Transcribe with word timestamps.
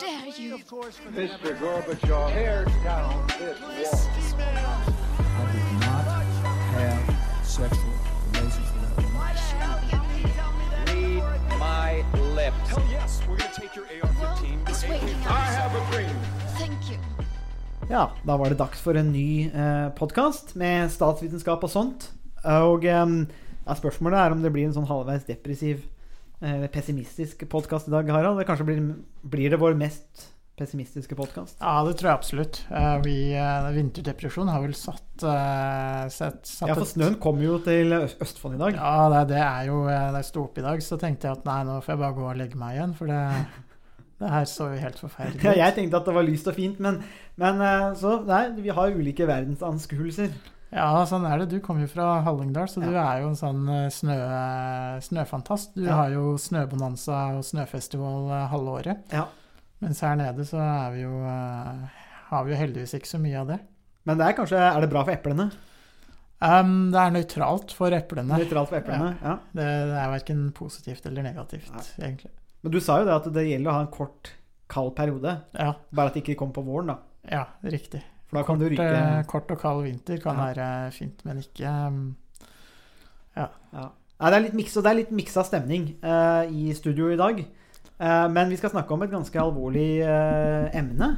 dare 0.00 0.28
you? 0.38 0.58
Mr. 0.58 1.58
Gorbachev, 1.58 2.32
tear 2.32 2.64
down 2.82 3.26
this 3.78 4.32
wall. 4.34 4.94
I 5.18 5.52
did 5.52 5.72
not 5.80 6.04
have 6.74 7.46
sexual 7.46 7.92
relations 8.32 8.68
with 8.72 8.82
that 8.82 8.96
woman. 9.04 9.22
Read 10.86 11.58
my 11.58 12.04
lips. 12.34 12.68
Hell 12.68 12.84
yes, 12.90 13.20
we're 13.28 13.36
gonna 13.36 13.50
take 13.54 13.76
your 13.76 13.84
AR-15. 13.84 14.68
It's 14.68 14.82
waking 14.88 15.20
I 15.26 15.40
have 15.60 15.74
a 15.74 15.92
dream. 15.92 16.16
Thank 16.58 16.90
you. 16.90 16.98
Ja, 17.90 18.10
da 18.22 18.36
var 18.36 18.48
det 18.48 18.54
dags 18.54 18.80
for 18.80 18.96
en 18.96 19.12
ny 19.12 19.50
eh, 19.50 19.88
podkast 19.94 20.54
med 20.54 20.90
statsvitenskap 20.92 21.64
og 21.64 21.70
sånt. 21.70 22.12
Og 22.44 22.84
eh, 22.84 23.06
spørsmålet 23.76 24.18
er 24.18 24.32
om 24.32 24.42
det 24.42 24.52
blir 24.52 24.64
en 24.68 24.76
sånn 24.76 24.88
halvveis 24.88 25.26
depressiv, 25.28 25.84
pessimistisk 26.40 27.44
podkast 27.48 27.88
i 27.88 27.94
dag, 27.94 28.08
Harald. 28.10 28.38
Det 28.38 28.46
kanskje 28.48 28.66
blir, 28.68 28.80
blir 29.22 29.50
det 29.54 29.60
vår 29.60 29.76
mest 29.78 30.30
pessimistiske 30.58 31.16
podkast? 31.18 31.56
Ja, 31.58 31.82
det 31.86 31.96
tror 31.98 32.10
jeg 32.10 32.18
absolutt. 32.18 32.60
Eh, 32.70 32.96
vi, 33.02 33.16
eh, 33.34 33.68
vinterdepresjon 33.74 34.50
har 34.52 34.62
vel 34.62 34.74
satt, 34.78 35.24
eh, 35.26 36.06
sett, 36.14 36.46
satt 36.46 36.68
Ja, 36.68 36.76
for 36.78 36.86
snøen 36.86 37.18
kommer 37.18 37.42
jo 37.42 37.58
til 37.58 37.90
Østfold 37.92 38.54
i 38.54 38.62
dag. 38.62 38.78
Ja, 38.78 39.08
det, 39.10 39.34
det 39.34 39.42
er 39.42 39.66
jo 39.66 39.84
Det 39.86 39.98
Da 40.14 40.22
jeg 40.22 40.30
sto 40.30 40.44
opp 40.44 40.58
i 40.58 40.62
dag, 40.62 40.78
så 40.82 40.98
tenkte 41.00 41.26
jeg 41.28 41.38
at 41.38 41.44
nei, 41.48 41.60
nå 41.66 41.80
får 41.82 41.94
jeg 41.94 42.02
bare 42.04 42.18
gå 42.18 42.28
og 42.30 42.38
legge 42.38 42.60
meg 42.60 42.78
igjen, 42.78 42.94
for 42.94 43.10
det, 43.10 43.20
det 44.22 44.30
her 44.30 44.44
så 44.44 44.70
jo 44.70 44.80
helt 44.84 45.02
forferdelig 45.02 45.42
Ja, 45.42 45.56
jeg 45.64 45.74
tenkte 45.74 45.98
at 45.98 46.06
det 46.06 46.14
var 46.14 46.28
lyst 46.28 46.46
og 46.46 46.54
fint, 46.54 46.78
men, 46.78 47.02
men 47.36 47.60
eh, 47.60 47.90
så 47.98 48.20
nei, 48.22 48.44
vi 48.60 48.74
har 48.74 48.94
ulike 48.94 49.26
verdensanskuelser. 49.26 50.30
Ja, 50.74 51.04
sånn 51.06 51.22
er 51.30 51.38
det. 51.38 51.46
Du 51.52 51.60
kommer 51.62 51.84
jo 51.86 51.90
fra 51.92 52.20
Hallingdal, 52.26 52.66
så 52.70 52.80
du 52.82 52.90
er 52.90 53.20
jo 53.22 53.28
en 53.30 53.36
sånn 53.38 53.60
eh, 53.70 53.84
snø, 53.94 54.16
snøfantast. 55.06 55.74
Du 55.76 55.84
Ja. 55.86 55.94
har 56.02 56.10
jo 56.10 56.34
snøbonanza 56.40 57.36
og 57.38 57.44
snøfestival 57.46 58.30
eh, 58.34 58.48
halve 58.50 58.74
året. 58.80 59.04
Ja. 59.14 59.28
Mens 59.84 60.00
her 60.02 60.16
nede 60.18 60.44
så 60.48 60.58
vi 60.94 61.04
jo 61.04 61.12
eh, 61.22 62.00
har 62.30 62.44
vi 62.44 62.54
jo 62.54 62.58
heldigvis 62.58 62.94
ikke 62.98 63.06
så 63.12 63.20
mye 63.22 63.38
av 63.40 63.52
det. 63.52 63.60
Men 64.04 64.18
det 64.18 64.26
er 64.26 64.36
kanskje 64.36 64.58
Er 64.58 64.80
det 64.82 64.90
bra 64.90 65.04
for 65.04 65.14
eplene? 65.14 65.50
Um, 66.44 66.90
det 66.92 66.98
er 67.00 67.12
nøytralt 67.14 67.72
for 67.72 67.94
eplene. 67.94 68.36
Nøytralt 68.36 68.68
for 68.68 68.76
eplene? 68.80 69.14
Ja. 69.22 69.36
Det, 69.54 69.64
det 69.64 70.00
er 70.02 70.10
verken 70.12 70.40
positivt 70.52 71.06
eller 71.08 71.22
negativt, 71.24 71.70
Nei. 71.72 71.84
egentlig. 72.10 72.32
Men 72.64 72.72
du 72.74 72.80
sa 72.84 72.98
jo 73.00 73.06
det 73.08 73.14
at 73.14 73.28
det 73.32 73.46
gjelder 73.46 73.70
å 73.70 73.76
ha 73.78 73.84
en 73.86 73.92
kort, 73.94 74.32
kald 74.68 74.92
periode. 74.98 75.38
Ja, 75.56 75.70
Bare 75.94 76.10
at 76.10 76.18
det 76.18 76.24
ikke 76.24 76.36
kommer 76.42 76.58
på 76.58 76.64
våren, 76.66 76.90
da. 76.92 76.98
ja 77.30 77.44
riktig. 77.62 78.02
For 78.28 78.40
da 78.40 78.44
kan 78.46 78.60
du 78.60 78.68
ryke 78.70 79.24
kort 79.30 79.50
og 79.52 79.60
kald 79.60 79.84
vinter 79.84 80.20
kan 80.22 80.38
Ja. 80.38 80.46
være 80.50 80.92
fint, 80.96 81.24
men 81.24 81.42
ikke 81.42 81.72
ja. 83.34 83.48
Ja. 83.74 83.90
Nei, 84.20 84.30
det 84.30 84.36
er 84.36 84.44
litt 84.46 84.56
miksa, 84.56 84.82
det 84.84 84.90
er 84.90 84.98
litt 85.00 85.14
miksa 85.14 85.42
stemning 85.46 85.88
uh, 86.04 86.46
i 86.46 86.70
studio 86.76 87.10
i 87.10 87.18
dag. 87.18 87.40
Uh, 87.98 88.26
men 88.30 88.50
vi 88.50 88.58
skal 88.58 88.72
snakke 88.72 88.94
om 88.94 89.02
et 89.04 89.12
ganske 89.12 89.40
alvorlig 89.42 89.88
uh, 90.06 90.70
emne. 90.74 91.10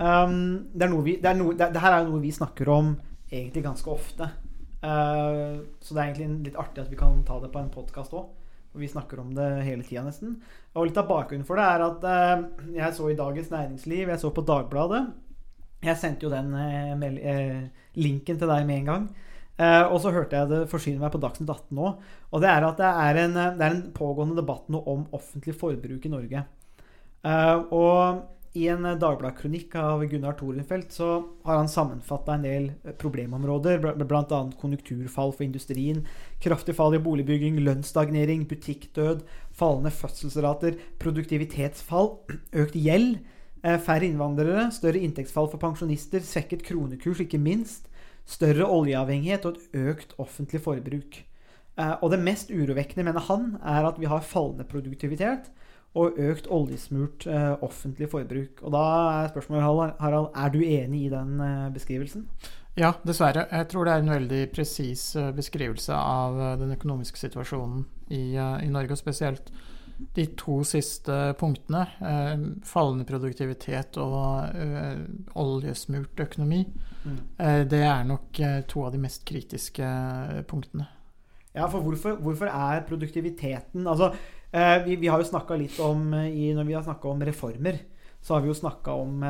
Um, 0.00 0.70
det, 0.72 0.86
er 0.86 0.94
vi, 1.02 1.16
det, 1.18 1.32
er 1.32 1.38
noe, 1.38 1.56
det, 1.58 1.72
det 1.74 1.82
her 1.82 1.96
er 1.98 2.06
noe 2.06 2.22
vi 2.22 2.30
snakker 2.34 2.70
om 2.72 2.94
egentlig 3.30 3.64
ganske 3.66 3.90
ofte. 3.90 4.30
Så 4.80 5.92
det 5.92 6.00
er 6.00 6.06
egentlig 6.06 6.46
litt 6.48 6.54
artig 6.56 6.80
at 6.80 6.88
vi 6.88 6.96
kan 6.96 7.18
ta 7.28 7.34
det 7.42 7.50
på 7.52 7.60
en 7.60 7.68
podkast 7.70 8.14
òg. 8.16 8.30
Og 8.70 8.80
vi 8.80 8.88
snakker 8.88 9.20
om 9.20 9.34
det 9.36 9.48
hele 9.66 9.84
tida, 9.84 10.00
nesten. 10.06 10.38
Og 10.72 10.88
litt 10.88 10.98
av 10.98 11.10
bakgrunnen 11.10 11.44
for 11.44 11.60
det 11.60 11.66
er 11.68 11.84
at 11.84 12.06
jeg 12.72 12.96
så 12.96 13.10
i 13.10 13.18
Dagens 13.18 13.50
Næringsliv, 13.52 14.08
jeg 14.08 14.22
så 14.22 14.30
på 14.32 14.46
Dagbladet. 14.48 15.02
Jeg 15.80 15.96
sendte 15.96 16.26
jo 16.26 16.32
den 16.32 16.52
eh, 16.54 17.04
eh, 17.32 17.60
linken 17.96 18.38
til 18.40 18.50
deg 18.50 18.66
med 18.68 18.82
en 18.82 18.90
gang. 18.90 19.06
Eh, 19.60 19.84
og 19.92 19.98
så 20.00 20.12
hørte 20.12 20.36
jeg 20.36 20.48
det 20.50 20.58
forsyne 20.72 21.00
meg 21.00 21.12
på 21.12 21.20
Dagsnytt 21.20 21.48
18 21.52 21.76
nå. 21.76 21.94
Og 22.32 22.42
det 22.42 22.48
er 22.52 22.66
at 22.68 22.80
det 22.80 22.90
er 23.06 23.22
en, 23.26 23.36
eh, 23.36 23.54
det 23.56 23.66
er 23.66 23.76
en 23.76 23.86
pågående 23.96 24.36
debatt 24.40 24.68
nå 24.72 24.82
om 24.88 25.06
offentlig 25.16 25.56
forbruk 25.60 26.04
i 26.04 26.12
Norge. 26.12 26.44
Eh, 27.24 27.56
og 27.76 28.22
i 28.58 28.64
en 28.72 28.86
eh, 28.88 28.96
Dagbladet-kronikk 28.98 29.76
av 29.78 30.04
Gunnar 30.10 30.36
Thorenfeldt 30.38 30.96
så 30.96 31.10
har 31.46 31.60
han 31.60 31.68
sammenfatta 31.70 32.34
en 32.34 32.46
del 32.46 32.70
problemområder, 32.98 33.80
bl- 33.84 34.00
bl.a. 34.04 34.40
konjunkturfall 34.60 35.34
for 35.36 35.44
industrien, 35.46 36.00
kraftig 36.42 36.74
fall 36.78 36.96
i 36.96 37.02
boligbygging, 37.04 37.60
lønnsstagnering, 37.64 38.46
butikkdød, 38.50 39.22
fallende 39.56 39.92
fødselsrater, 39.94 40.80
produktivitetsfall, 41.04 42.16
økt 42.64 42.80
gjeld, 42.80 43.20
færre 43.62 44.06
innvandrere, 44.08 44.70
større 44.72 45.00
inntektsfall 45.04 45.50
for 45.52 45.60
pensjonister, 45.60 46.22
svekket 46.24 46.62
kronekurs, 46.64 47.20
ikke 47.20 47.40
minst, 47.42 47.90
større 48.30 48.66
oljeavhengighet 48.68 49.44
og 49.48 49.56
et 49.56 49.80
økt 49.90 50.14
offentlig 50.18 50.62
forbruk. 50.64 51.24
Eh, 51.78 51.96
Og 52.02 52.10
det 52.10 52.20
mest 52.22 52.50
urovekkende, 52.50 53.04
mener 53.04 53.20
han, 53.20 53.56
er 53.64 53.88
at 53.88 53.98
vi 54.00 54.06
har 54.06 54.20
fallende 54.20 54.64
produktivitet 54.64 55.50
og 55.94 56.18
økt 56.18 56.46
oljesmurt 56.46 57.26
eh, 57.26 57.56
offentlig 57.62 58.08
forbruk. 58.10 58.62
Og 58.62 58.72
da 58.72 58.84
er 59.24 59.32
spørsmålet, 59.32 59.96
Harald, 59.98 60.28
er 60.36 60.48
du 60.54 60.60
enig 60.62 61.06
i 61.06 61.12
den 61.12 61.40
eh, 61.40 61.72
beskrivelsen? 61.74 62.28
Ja, 62.78 62.92
dessverre. 63.02 63.48
Jeg 63.50 63.66
tror 63.68 63.84
det 63.84 63.92
er 63.92 64.04
en 64.04 64.14
veldig 64.14 64.44
presis 64.54 65.16
eh, 65.18 65.32
beskrivelse 65.34 65.92
av 65.96 66.38
eh, 66.38 66.56
den 66.60 66.70
økonomiske 66.76 67.18
situasjonen 67.18 67.82
i, 68.08 68.36
eh, 68.36 68.56
i 68.66 68.70
Norge, 68.70 68.94
og 68.94 69.02
spesielt 69.02 69.50
de 70.16 70.24
to 70.36 70.60
siste 70.64 71.34
punktene. 71.38 71.86
eh, 72.00 72.44
Fallende 72.66 73.04
produktivitet 73.08 73.96
og 74.00 74.56
eh, 74.56 75.02
oljesmurt 75.34 76.20
økonomi. 76.20 76.64
Mm. 77.04 77.18
Eh, 77.38 77.64
Det 77.70 77.82
er 77.82 78.04
nok 78.04 78.40
to 78.68 78.84
av 78.84 78.92
de 78.92 78.98
mest 78.98 79.24
kritiske 79.24 79.84
punktene. 80.48 80.86
Ja, 81.54 81.66
for 81.66 81.82
hvorfor, 81.82 82.14
hvorfor 82.22 82.46
er 82.46 82.84
produktiviteten 82.86 83.86
Altså, 83.86 84.12
eh, 84.52 84.84
vi, 84.84 84.96
vi 84.96 85.08
har 85.10 85.18
jo 85.18 85.26
snakka 85.26 85.56
litt 85.58 85.80
om 85.80 86.12
i, 86.14 86.52
Når 86.54 86.64
vi 86.64 86.76
har 86.76 86.82
snakka 86.82 87.08
om 87.10 87.22
reformer, 87.26 87.80
så 88.22 88.34
har 88.34 88.42
vi 88.44 88.48
jo 88.48 88.54
snakka 88.54 88.92
om, 88.92 89.22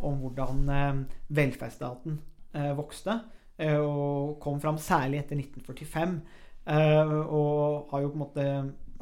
om 0.00 0.20
hvordan 0.22 1.06
velferdsstaten 1.28 2.18
eh, 2.54 2.72
vokste. 2.76 3.20
Og 3.60 4.38
kom 4.40 4.60
fram 4.60 4.78
særlig 4.80 5.18
etter 5.20 5.36
1945. 5.36 6.14
Eh, 6.66 7.12
og 7.28 7.90
har 7.90 8.00
jo 8.00 8.08
på 8.08 8.16
en 8.16 8.24
måte 8.24 8.46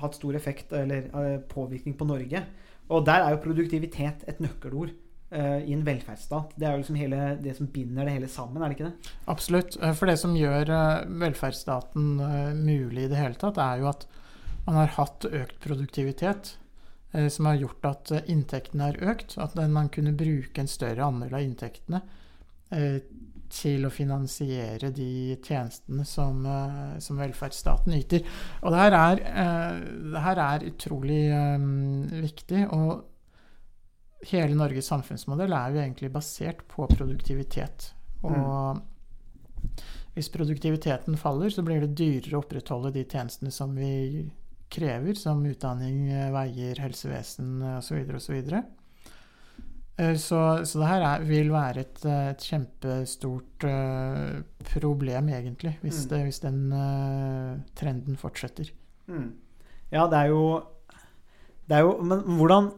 hatt 0.03 0.17
stor 0.19 0.37
effekt, 0.39 0.73
eller 0.73 1.09
eh, 1.09 1.41
påvirkning 1.51 1.97
på 1.99 2.07
Norge. 2.09 2.45
Og 2.89 3.05
der 3.07 3.25
er 3.25 3.35
jo 3.35 3.43
produktivitet 3.45 4.25
et 4.31 4.41
nøkkelord 4.41 4.93
eh, 5.31 5.65
i 5.69 5.75
en 5.75 5.85
velferdsstat. 5.87 6.55
Det 6.57 6.69
er 6.69 6.77
jo 6.77 6.83
liksom 6.83 7.01
hele, 7.01 7.25
det 7.43 7.57
som 7.59 7.69
binder 7.73 8.09
det 8.09 8.15
hele 8.17 8.31
sammen, 8.33 8.63
er 8.63 8.71
det 8.71 8.79
ikke 8.79 8.91
det? 8.91 9.13
Absolutt. 9.35 9.77
Eh, 9.83 9.93
For 9.99 10.11
det 10.11 10.19
som 10.23 10.37
gjør 10.39 10.73
velferdsstaten 11.25 12.15
mulig 12.63 13.05
i 13.07 13.11
det 13.13 13.21
hele 13.21 13.39
tatt, 13.41 13.61
er 13.63 13.83
jo 13.83 13.91
at 13.93 14.09
man 14.69 14.83
har 14.83 14.97
hatt 14.99 15.29
økt 15.29 15.61
produktivitet. 15.65 16.57
Som 17.33 17.47
har 17.49 17.57
gjort 17.57 17.87
at 17.89 18.11
inntektene 18.29 18.91
har 18.91 18.99
økt. 19.01 19.39
At 19.41 19.55
man 19.57 19.87
kunne 19.89 20.13
bruke 20.13 20.61
en 20.61 20.69
større 20.69 21.07
andel 21.07 21.39
av 21.39 21.41
inntektene 21.41 22.03
til 23.53 23.87
å 23.87 23.93
finansiere 23.93 24.91
de 24.95 25.37
tjenestene 25.45 26.05
som, 26.07 26.45
eh, 26.47 26.99
som 27.03 27.19
velferdsstaten 27.21 27.95
yter. 27.97 28.25
Og 28.63 28.73
det 28.73 28.83
her 28.83 28.97
er, 28.99 29.23
eh, 29.25 29.81
det 30.13 30.25
her 30.25 30.43
er 30.45 30.67
utrolig 30.69 31.23
eh, 31.31 31.59
viktig. 32.23 32.67
og 32.73 33.05
hele 34.27 34.55
Norges 34.55 34.89
samfunnsmodell 34.91 35.53
er 35.53 35.71
jo 35.71 35.81
egentlig 35.81 36.13
basert 36.13 36.67
på 36.69 36.89
produktivitet. 36.91 37.93
Og 38.27 38.81
hvis 40.15 40.29
produktiviteten 40.35 41.17
faller, 41.17 41.51
så 41.51 41.63
blir 41.63 41.81
det 41.81 41.95
dyrere 41.95 42.35
å 42.35 42.43
opprettholde 42.43 42.91
de 42.93 43.05
tjenestene 43.05 43.53
som 43.55 43.77
vi 43.77 44.29
krever, 44.69 45.15
som 45.15 45.45
utdanning, 45.47 46.11
veier, 46.35 46.81
helsevesen 46.83 47.63
osv. 47.79 48.03
osv. 48.19 48.43
Så, 48.51 48.65
så 50.63 50.79
det 50.79 50.87
her 50.87 51.03
er, 51.03 51.25
vil 51.27 51.49
være 51.51 51.83
et, 51.83 52.05
eh, 52.07 52.29
et 52.31 52.45
kjempestort 52.47 53.65
uh, 53.67 54.43
problem, 54.73 55.29
egentlig, 55.35 55.73
hvis, 55.83 56.05
Mm. 56.05 56.09
det, 56.13 56.21
hvis 56.29 56.41
den 56.45 56.61
uh, 56.73 57.59
trenden 57.75 58.17
fortsetter. 58.17 58.71
Mm. 59.09 59.33
Ja, 59.91 60.05
det 60.07 60.19
er 60.19 60.27
jo 60.29 60.63
Det 61.69 61.77
er 61.79 61.81
jo 61.81 61.95
Men 62.05 62.21
hvordan 62.37 62.71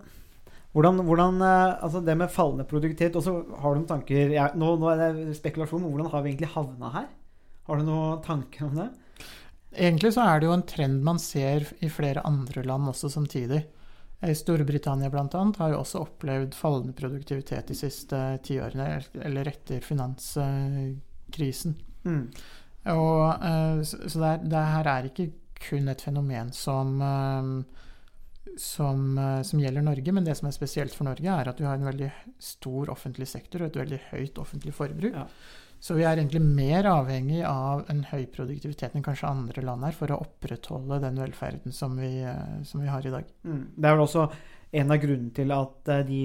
hvordan, 0.73 1.01
hvordan 1.03 1.41
eh, 1.43 1.83
Altså 1.83 2.01
det 2.07 2.17
med 2.17 2.31
fallende 2.31 2.65
produktivitet 2.65 3.17
Og 3.17 3.23
så 3.25 3.33
har 3.59 3.75
du 3.75 3.81
noen 3.81 3.89
tanker 3.89 4.31
ja, 4.31 4.49
nå, 4.55 4.77
nå 4.78 4.91
er 4.93 5.13
det 5.13 5.37
spekulasjon, 5.37 5.83
men 5.83 5.91
hvordan 5.91 6.11
har 6.13 6.23
vi 6.23 6.31
egentlig 6.31 6.53
havna 6.55 6.91
her? 6.95 7.09
Har 7.66 7.77
du 7.81 7.83
noen 7.89 8.23
tanker 8.23 8.69
om 8.69 8.78
det? 8.78 8.89
Egentlig 9.75 10.13
så 10.15 10.23
er 10.27 10.39
det 10.41 10.47
jo 10.47 10.55
en 10.55 10.66
trend 10.66 11.03
man 11.07 11.19
ser 11.19 11.66
i 11.83 11.91
flere 11.91 12.23
andre 12.27 12.63
land 12.66 12.89
også 12.91 13.11
samtidig. 13.11 13.65
Eh, 14.21 14.34
Storbritannia 14.34 15.11
bl.a. 15.11 15.53
har 15.59 15.72
jo 15.72 15.81
også 15.81 16.03
opplevd 16.05 16.55
fallende 16.57 16.93
produktivitet 16.97 17.71
de 17.72 17.77
siste 17.78 18.17
tiårene, 18.45 19.03
eller 19.25 19.49
etter 19.49 19.81
finanskrisen. 19.84 21.77
Mm. 22.05 22.25
Og, 22.93 23.45
eh, 23.45 23.83
så 23.84 24.19
det, 24.21 24.33
er, 24.33 24.49
det 24.53 24.65
her 24.75 24.91
er 24.95 25.09
ikke 25.11 25.31
kun 25.61 25.89
et 25.93 26.05
fenomen 26.05 26.53
som, 26.57 27.01
eh, 27.05 28.55
som, 28.61 29.17
som 29.47 29.63
gjelder 29.63 29.84
Norge, 29.87 30.13
men 30.13 30.27
det 30.27 30.37
som 30.37 30.49
er 30.51 30.57
spesielt 30.57 30.97
for 30.97 31.09
Norge, 31.09 31.28
er 31.33 31.49
at 31.49 31.61
vi 31.61 31.69
har 31.69 31.81
en 31.81 31.89
veldig 31.89 32.13
stor 32.43 32.93
offentlig 32.93 33.28
sektor 33.31 33.65
og 33.65 33.71
et 33.71 33.83
veldig 33.84 34.01
høyt 34.11 34.41
offentlig 34.43 34.77
forbruk. 34.77 35.16
Ja. 35.16 35.27
Så 35.80 35.94
vi 35.97 36.04
er 36.04 36.18
egentlig 36.18 36.42
mer 36.44 36.84
avhengig 36.91 37.41
av 37.48 37.86
en 37.88 38.03
høy 38.10 38.27
produktivitet 38.34 38.94
enn 38.94 39.04
kanskje 39.04 39.30
andre 39.30 39.62
land 39.65 39.86
er, 39.88 39.94
for 39.97 40.12
å 40.12 40.18
opprettholde 40.21 40.98
den 41.00 41.16
velferden 41.22 41.72
som 41.72 41.97
vi, 41.97 42.21
eh, 42.21 42.62
som 42.68 42.82
vi 42.84 42.91
har 42.92 43.06
i 43.06 43.12
dag. 43.15 43.24
Mm. 43.44 43.62
Det 43.77 43.88
er 43.88 43.97
vel 43.97 44.04
også 44.04 44.27
en 44.72 44.92
av 44.92 45.00
grunnene 45.00 45.32
til 45.34 45.50
at 45.56 45.88
eh, 45.88 46.03
de 46.06 46.21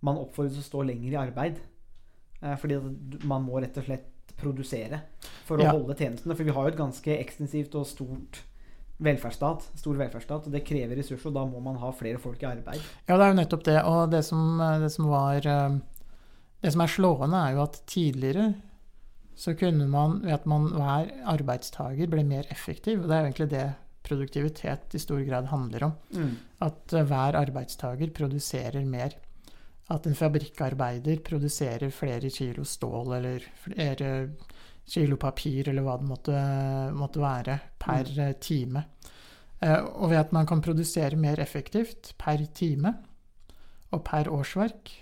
man 0.00 0.16
oppfordres 0.16 0.56
til 0.56 0.64
å 0.64 0.68
stå 0.70 0.86
lenger 0.88 1.12
i 1.12 1.20
arbeid. 1.20 1.58
Eh, 2.40 2.56
fordi 2.56 2.78
man 3.28 3.44
må 3.44 3.60
rett 3.60 3.76
og 3.76 3.84
slett 3.84 4.32
produsere 4.40 5.02
for 5.44 5.58
å 5.60 5.66
Ja. 5.66 5.72
holde 5.76 5.94
tjenestene. 5.98 6.34
For 6.34 6.44
vi 6.44 6.50
har 6.56 6.62
jo 6.64 6.72
et 6.72 6.78
ganske 6.80 7.18
ekstensivt 7.20 7.74
og 7.76 7.84
stort 7.86 8.40
velferdsstat, 9.00 9.66
stor 9.76 9.96
velferdsstat, 9.96 10.46
og 10.46 10.52
det 10.52 10.64
krever 10.64 10.96
ressurser, 10.96 11.28
og 11.28 11.34
da 11.34 11.44
må 11.44 11.60
man 11.64 11.76
ha 11.76 11.90
flere 11.92 12.18
folk 12.20 12.42
i 12.42 12.46
arbeid. 12.48 12.80
Ja, 13.08 13.16
det 13.16 13.24
er 13.26 13.32
jo 13.34 13.38
nettopp 13.42 13.64
det. 13.64 13.78
Og 13.84 14.10
det 14.12 14.24
som, 14.24 14.58
det 14.80 14.90
som 14.92 15.08
var 15.08 15.40
Det 16.60 16.72
som 16.74 16.82
er 16.84 16.92
slående, 16.92 17.38
er 17.40 17.56
jo 17.56 17.62
at 17.64 17.80
tidligere 17.88 18.50
så 19.40 19.54
kunne 19.56 19.86
man 19.88 20.18
ved 20.20 20.34
at 20.36 20.46
man 20.50 20.66
hver 20.74 21.08
arbeidstaker 21.32 22.10
ble 22.12 22.24
mer 22.28 22.48
effektiv. 22.52 23.00
Og 23.00 23.08
det 23.08 23.16
er 23.16 23.22
jo 23.22 23.30
egentlig 23.30 23.50
det 23.54 23.66
produktivitet 24.04 24.96
i 24.96 25.00
stor 25.00 25.22
grad 25.24 25.48
handler 25.52 25.86
om. 25.88 25.96
At 26.66 26.92
eh, 26.92 27.06
hver 27.08 27.38
arbeidstaker 27.40 28.12
produserer 28.16 28.84
mer. 28.84 29.16
At 29.90 30.06
en 30.06 30.18
fabrikkarbeider 30.18 31.22
produserer 31.26 31.90
flere 31.94 32.30
kilo 32.30 32.64
stål 32.68 33.16
eller 33.16 33.46
flere 33.64 34.12
kilo 34.90 35.16
papir 35.20 35.70
eller 35.70 35.86
hva 35.86 35.96
det 36.00 36.08
måtte, 36.08 36.38
måtte 36.96 37.22
være 37.22 37.58
per 37.80 38.12
mm. 38.12 38.40
time. 38.44 38.84
Eh, 39.60 39.78
Og 39.80 40.10
ved 40.12 40.20
at 40.20 40.32
man 40.36 40.46
kan 40.46 40.60
produsere 40.64 41.16
mer 41.16 41.40
effektivt 41.40 42.14
per 42.18 42.44
time 42.54 42.94
og 43.90 44.04
per 44.04 44.28
årsverk, 44.30 44.92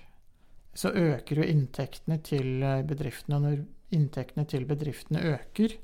så 0.79 0.93
øker 0.95 1.41
jo 1.41 1.47
inntektene 1.49 2.21
til 2.23 2.63
eh, 2.63 2.85
bedriftene. 2.87 3.39
Og 3.39 3.47
når 3.47 3.63
inntektene 3.99 4.47
til 4.49 4.67
bedriftene 4.69 5.25
øker, 5.35 5.75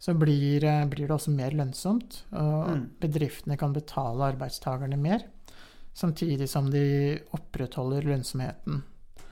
så 0.00 0.14
blir, 0.16 0.64
eh, 0.64 0.84
blir 0.88 1.08
det 1.08 1.16
også 1.16 1.32
mer 1.32 1.56
lønnsomt. 1.56 2.22
Og 2.32 2.68
Mm. 2.68 2.90
bedriftene 3.00 3.56
kan 3.56 3.72
betale 3.72 4.32
arbeidstakerne 4.32 4.98
mer, 4.98 5.24
samtidig 5.94 6.48
som 6.48 6.70
de 6.70 7.20
opprettholder 7.32 8.02
lønnsomheten. 8.02 8.82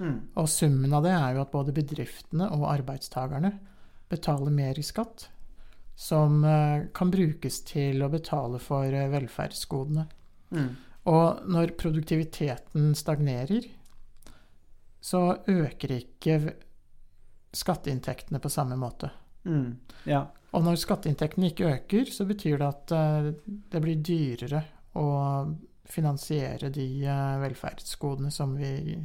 Mm. 0.01 0.21
Og 0.37 0.49
summen 0.49 0.93
av 0.93 1.03
det 1.03 1.13
er 1.13 1.35
jo 1.35 1.41
at 1.43 1.53
både 1.53 1.75
bedriftene 1.75 2.51
og 2.53 2.69
arbeidstakerne 2.79 3.59
betaler 4.09 4.51
mer 4.51 4.79
i 4.79 4.83
skatt, 4.83 5.29
som 5.97 6.45
eh, 6.45 6.87
kan 6.95 7.11
brukes 7.11 7.61
til 7.65 8.03
å 8.03 8.11
betale 8.11 8.59
for 8.59 8.85
velferdsgodene. 8.85 10.07
Mm. 10.53 10.77
Og 11.07 11.49
når 11.49 11.77
produktiviteten 11.77 12.95
stagnerer, 12.95 13.65
så 15.01 15.23
øker 15.49 15.95
ikke 15.99 16.39
skatteinntektene 17.55 18.41
på 18.43 18.51
samme 18.53 18.77
måte. 18.77 19.11
Mm. 19.45 19.79
Ja. 20.07 20.27
Og 20.53 20.65
når 20.65 20.81
skatteinntektene 20.81 21.51
ikke 21.53 21.73
øker, 21.73 22.13
så 22.13 22.27
betyr 22.29 22.59
det 22.61 22.69
at 22.69 22.95
eh, 22.97 23.33
det 23.73 23.83
blir 23.85 24.03
dyrere 24.05 24.63
å 24.99 25.09
finansiere 25.89 26.71
de 26.73 26.87
eh, 27.05 27.35
velferdsgodene 27.43 28.33
som 28.35 28.57
vi 28.59 28.99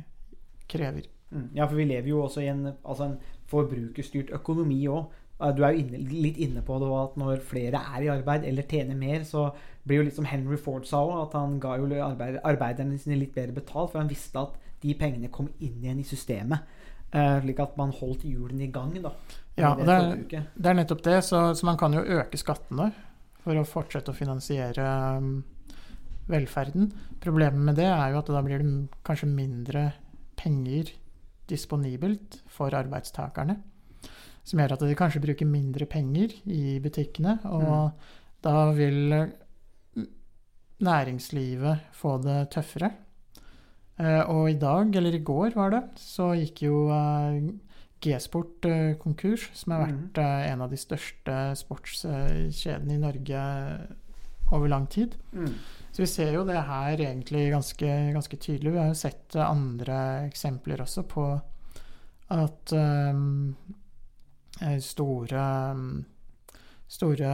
krever. 0.70 1.10
Mm. 1.34 1.50
ja, 1.58 1.66
for 1.66 1.80
vi 1.80 1.88
lever 1.90 2.12
jo 2.12 2.22
også 2.22 2.44
i 2.44 2.50
en, 2.52 2.68
altså 2.86 3.08
en 3.08 3.20
forbrukerstyrt 3.50 4.34
økonomi 4.38 4.84
òg. 4.92 5.20
Du 5.58 5.64
er 5.66 5.74
jo 5.74 5.82
inne, 5.82 6.00
litt 6.08 6.38
inne 6.40 6.62
på 6.64 6.78
det 6.80 6.90
at 6.96 7.16
når 7.20 7.42
flere 7.44 7.80
er 7.96 8.06
i 8.06 8.12
arbeid 8.14 8.46
eller 8.48 8.68
tjener 8.70 8.96
mer, 8.96 9.26
så 9.28 9.48
blir 9.84 10.00
jo 10.00 10.06
litt 10.08 10.16
som 10.16 10.28
Henry 10.30 10.60
Ford 10.62 10.86
sa 10.88 11.02
òg, 11.04 11.16
at 11.26 11.34
han 11.36 11.58
ga 11.64 11.74
jo 11.82 11.90
arbeid, 12.06 12.38
arbeiderne 12.46 13.00
sine 13.02 13.18
litt 13.20 13.34
bedre 13.36 13.58
betalt, 13.58 13.92
for 13.92 14.00
han 14.00 14.12
visste 14.12 14.40
at 14.40 14.56
de 14.84 14.96
pengene 15.00 15.32
kom 15.34 15.50
inn 15.60 15.80
igjen 15.82 16.02
i 16.04 16.08
systemet. 16.08 16.68
eh, 17.14 17.40
slik 17.44 17.60
at 17.62 17.78
man 17.78 17.94
holdt 17.94 18.26
hjulene 18.26 18.68
i 18.68 18.72
gang, 18.74 18.94
da. 19.02 19.14
Ja, 19.56 19.76
det, 19.78 19.86
det 19.86 19.96
er, 19.96 20.46
det 20.56 20.70
er 20.70 20.78
nettopp 20.80 21.04
det, 21.06 21.20
så, 21.28 21.46
så 21.54 21.66
man 21.68 21.78
kan 21.78 21.94
jo 21.94 22.02
øke 22.02 22.40
skattene 22.42 22.90
for 23.44 23.60
å 23.60 23.68
fortsette 23.68 24.10
å 24.14 24.18
finansiere 24.18 24.88
um, 25.20 25.36
velferden. 26.32 26.90
Problemet 27.22 27.62
med 27.68 27.78
det 27.78 27.90
er 27.92 28.14
jo 28.14 28.22
at 28.22 28.32
da 28.34 28.42
blir 28.46 28.64
det 28.64 29.04
kanskje 29.06 29.30
mindre 29.30 29.86
penger 30.40 30.90
disponibelt 31.52 32.40
for 32.52 32.74
arbeidstakerne. 32.74 33.60
Som 34.44 34.60
gjør 34.60 34.76
at 34.76 34.84
de 34.88 34.98
kanskje 35.00 35.22
bruker 35.24 35.48
mindre 35.48 35.88
penger 35.88 36.34
i 36.52 36.80
butikkene, 36.84 37.38
og 37.48 38.10
da 38.44 38.58
vil 38.76 39.16
eh, 39.16 40.08
næringslivet 40.84 41.94
få 41.96 42.18
det 42.24 42.40
tøffere. 42.56 42.90
Eh, 44.02 44.24
og 44.26 44.50
i 44.50 44.58
dag, 44.58 44.96
eller 44.98 45.14
i 45.14 45.22
går 45.22 45.54
var 45.58 45.74
det, 45.74 45.84
så 46.02 46.32
gikk 46.34 46.64
jo 46.66 46.78
eh, 46.94 47.52
G-sport 48.04 48.66
eh, 48.66 48.96
konkurs, 49.02 49.50
som 49.54 49.76
har 49.76 49.86
vært 49.86 50.18
mm. 50.18 50.48
en 50.50 50.64
av 50.66 50.74
de 50.74 50.80
største 50.82 51.38
sportskjedene 51.62 52.98
i 52.98 53.02
Norge 53.02 53.44
over 54.54 54.68
lang 54.70 54.88
tid. 54.90 55.14
Mm. 55.32 55.54
Så 55.94 56.02
vi 56.02 56.10
ser 56.10 56.34
jo 56.34 56.46
det 56.48 56.58
her 56.66 56.98
egentlig 56.98 57.52
ganske, 57.54 57.92
ganske 58.18 58.38
tydelig. 58.42 58.74
Vi 58.74 58.82
har 58.82 58.90
jo 58.90 58.98
sett 58.98 59.38
andre 59.38 60.00
eksempler 60.26 60.82
også 60.82 61.06
på 61.06 61.28
at 62.34 62.74
um, 62.74 63.54
store 64.82 65.46
Store 66.94 67.30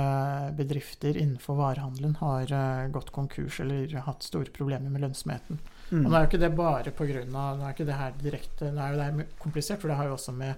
bedrifter 0.56 1.18
innenfor 1.20 1.58
varehandelen 1.60 2.14
har 2.22 2.52
gått 2.96 3.10
konkurs 3.12 3.58
eller 3.60 3.92
hatt 4.06 4.24
store 4.24 4.54
problemer 4.56 4.88
med 4.94 5.04
lønnsomheten. 5.04 5.60
Mm. 5.92 6.04
Og 6.06 6.12
nå 6.12 6.16
er 6.16 6.22
jo 6.26 6.30
ikke 6.30 6.42
det 6.44 6.52
bare 6.56 6.92
av 6.94 7.58
Nå 7.58 7.66
er 7.66 7.72
ikke 7.74 7.86
det 7.88 7.96
her 7.98 8.12
direkte 8.22 8.68
Nå 8.72 8.82
er 8.84 8.92
jo 8.94 9.00
det 9.18 9.28
komplisert, 9.42 9.80
for 9.82 9.90
det 9.90 9.96
har 9.98 10.06
jo 10.06 10.14
også 10.14 10.32
med, 10.38 10.54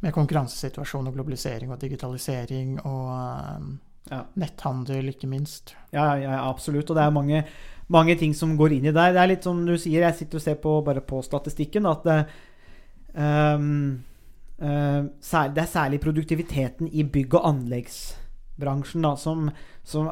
med 0.00 0.14
konkurransesituasjon 0.16 1.10
og 1.10 1.14
globalisering 1.18 1.70
og 1.74 1.80
digitalisering 1.82 2.78
og 2.84 3.08
um, 3.60 3.78
Ja. 4.10 4.22
netthandel, 4.34 5.10
ikke 5.12 5.28
minst. 5.28 5.74
Ja, 5.92 6.14
ja, 6.16 6.38
absolutt. 6.48 6.88
Og 6.90 6.96
det 6.96 7.02
er 7.04 7.10
mange, 7.12 7.42
mange 7.92 8.16
ting 8.18 8.32
som 8.34 8.56
går 8.56 8.72
inn 8.78 8.86
i 8.88 8.94
der. 8.96 9.12
Det 9.12 9.20
er 9.20 9.28
litt 9.28 9.44
som 9.44 9.60
du 9.66 9.74
sier, 9.78 10.00
jeg 10.06 10.16
sitter 10.16 10.40
og 10.40 10.42
ser 10.42 10.56
på, 10.58 10.72
bare 10.82 11.02
på 11.04 11.20
statistikken, 11.22 11.86
at 11.86 12.02
det, 12.08 12.16
um, 13.14 14.00
uh, 14.62 15.04
sær- 15.20 15.52
det 15.54 15.62
er 15.62 15.70
særlig 15.70 16.00
produktiviteten 16.00 16.88
i 16.90 17.04
bygg- 17.04 17.36
og 17.38 17.46
anleggsbransjen 17.52 19.02
da, 19.04 19.14
som, 19.20 19.50
som, 19.84 20.08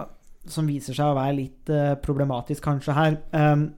som 0.47 0.67
viser 0.69 0.95
seg 0.95 1.09
å 1.09 1.17
være 1.19 1.37
litt 1.41 1.73
uh, 1.73 1.95
problematisk 2.05 2.63
kanskje 2.69 2.95
her. 2.95 3.19
Ehm, 3.33 3.71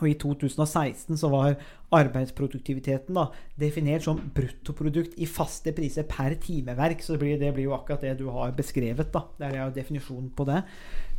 og 0.00 0.08
i 0.08 0.16
2016 0.18 1.18
så 1.20 1.30
var 1.32 1.56
arbeidsproduktiviteten 1.94 3.16
da, 3.18 3.26
definert 3.58 4.06
som 4.06 4.20
bruttoprodukt 4.34 5.18
i 5.20 5.28
faste 5.28 5.74
priser 5.76 6.06
per 6.08 6.36
timeverk. 6.42 7.02
Så 7.02 7.14
det 7.16 7.22
blir, 7.24 7.40
det 7.40 7.52
blir 7.56 7.68
jo 7.68 7.74
akkurat 7.76 8.04
det 8.06 8.16
du 8.20 8.28
har 8.32 8.54
beskrevet. 8.56 9.12
da. 9.12 9.26
Det 9.38 9.50
er 9.50 9.58
jo 9.64 9.74
definisjonen 9.76 10.30
på 10.36 10.46
det. 10.48 10.62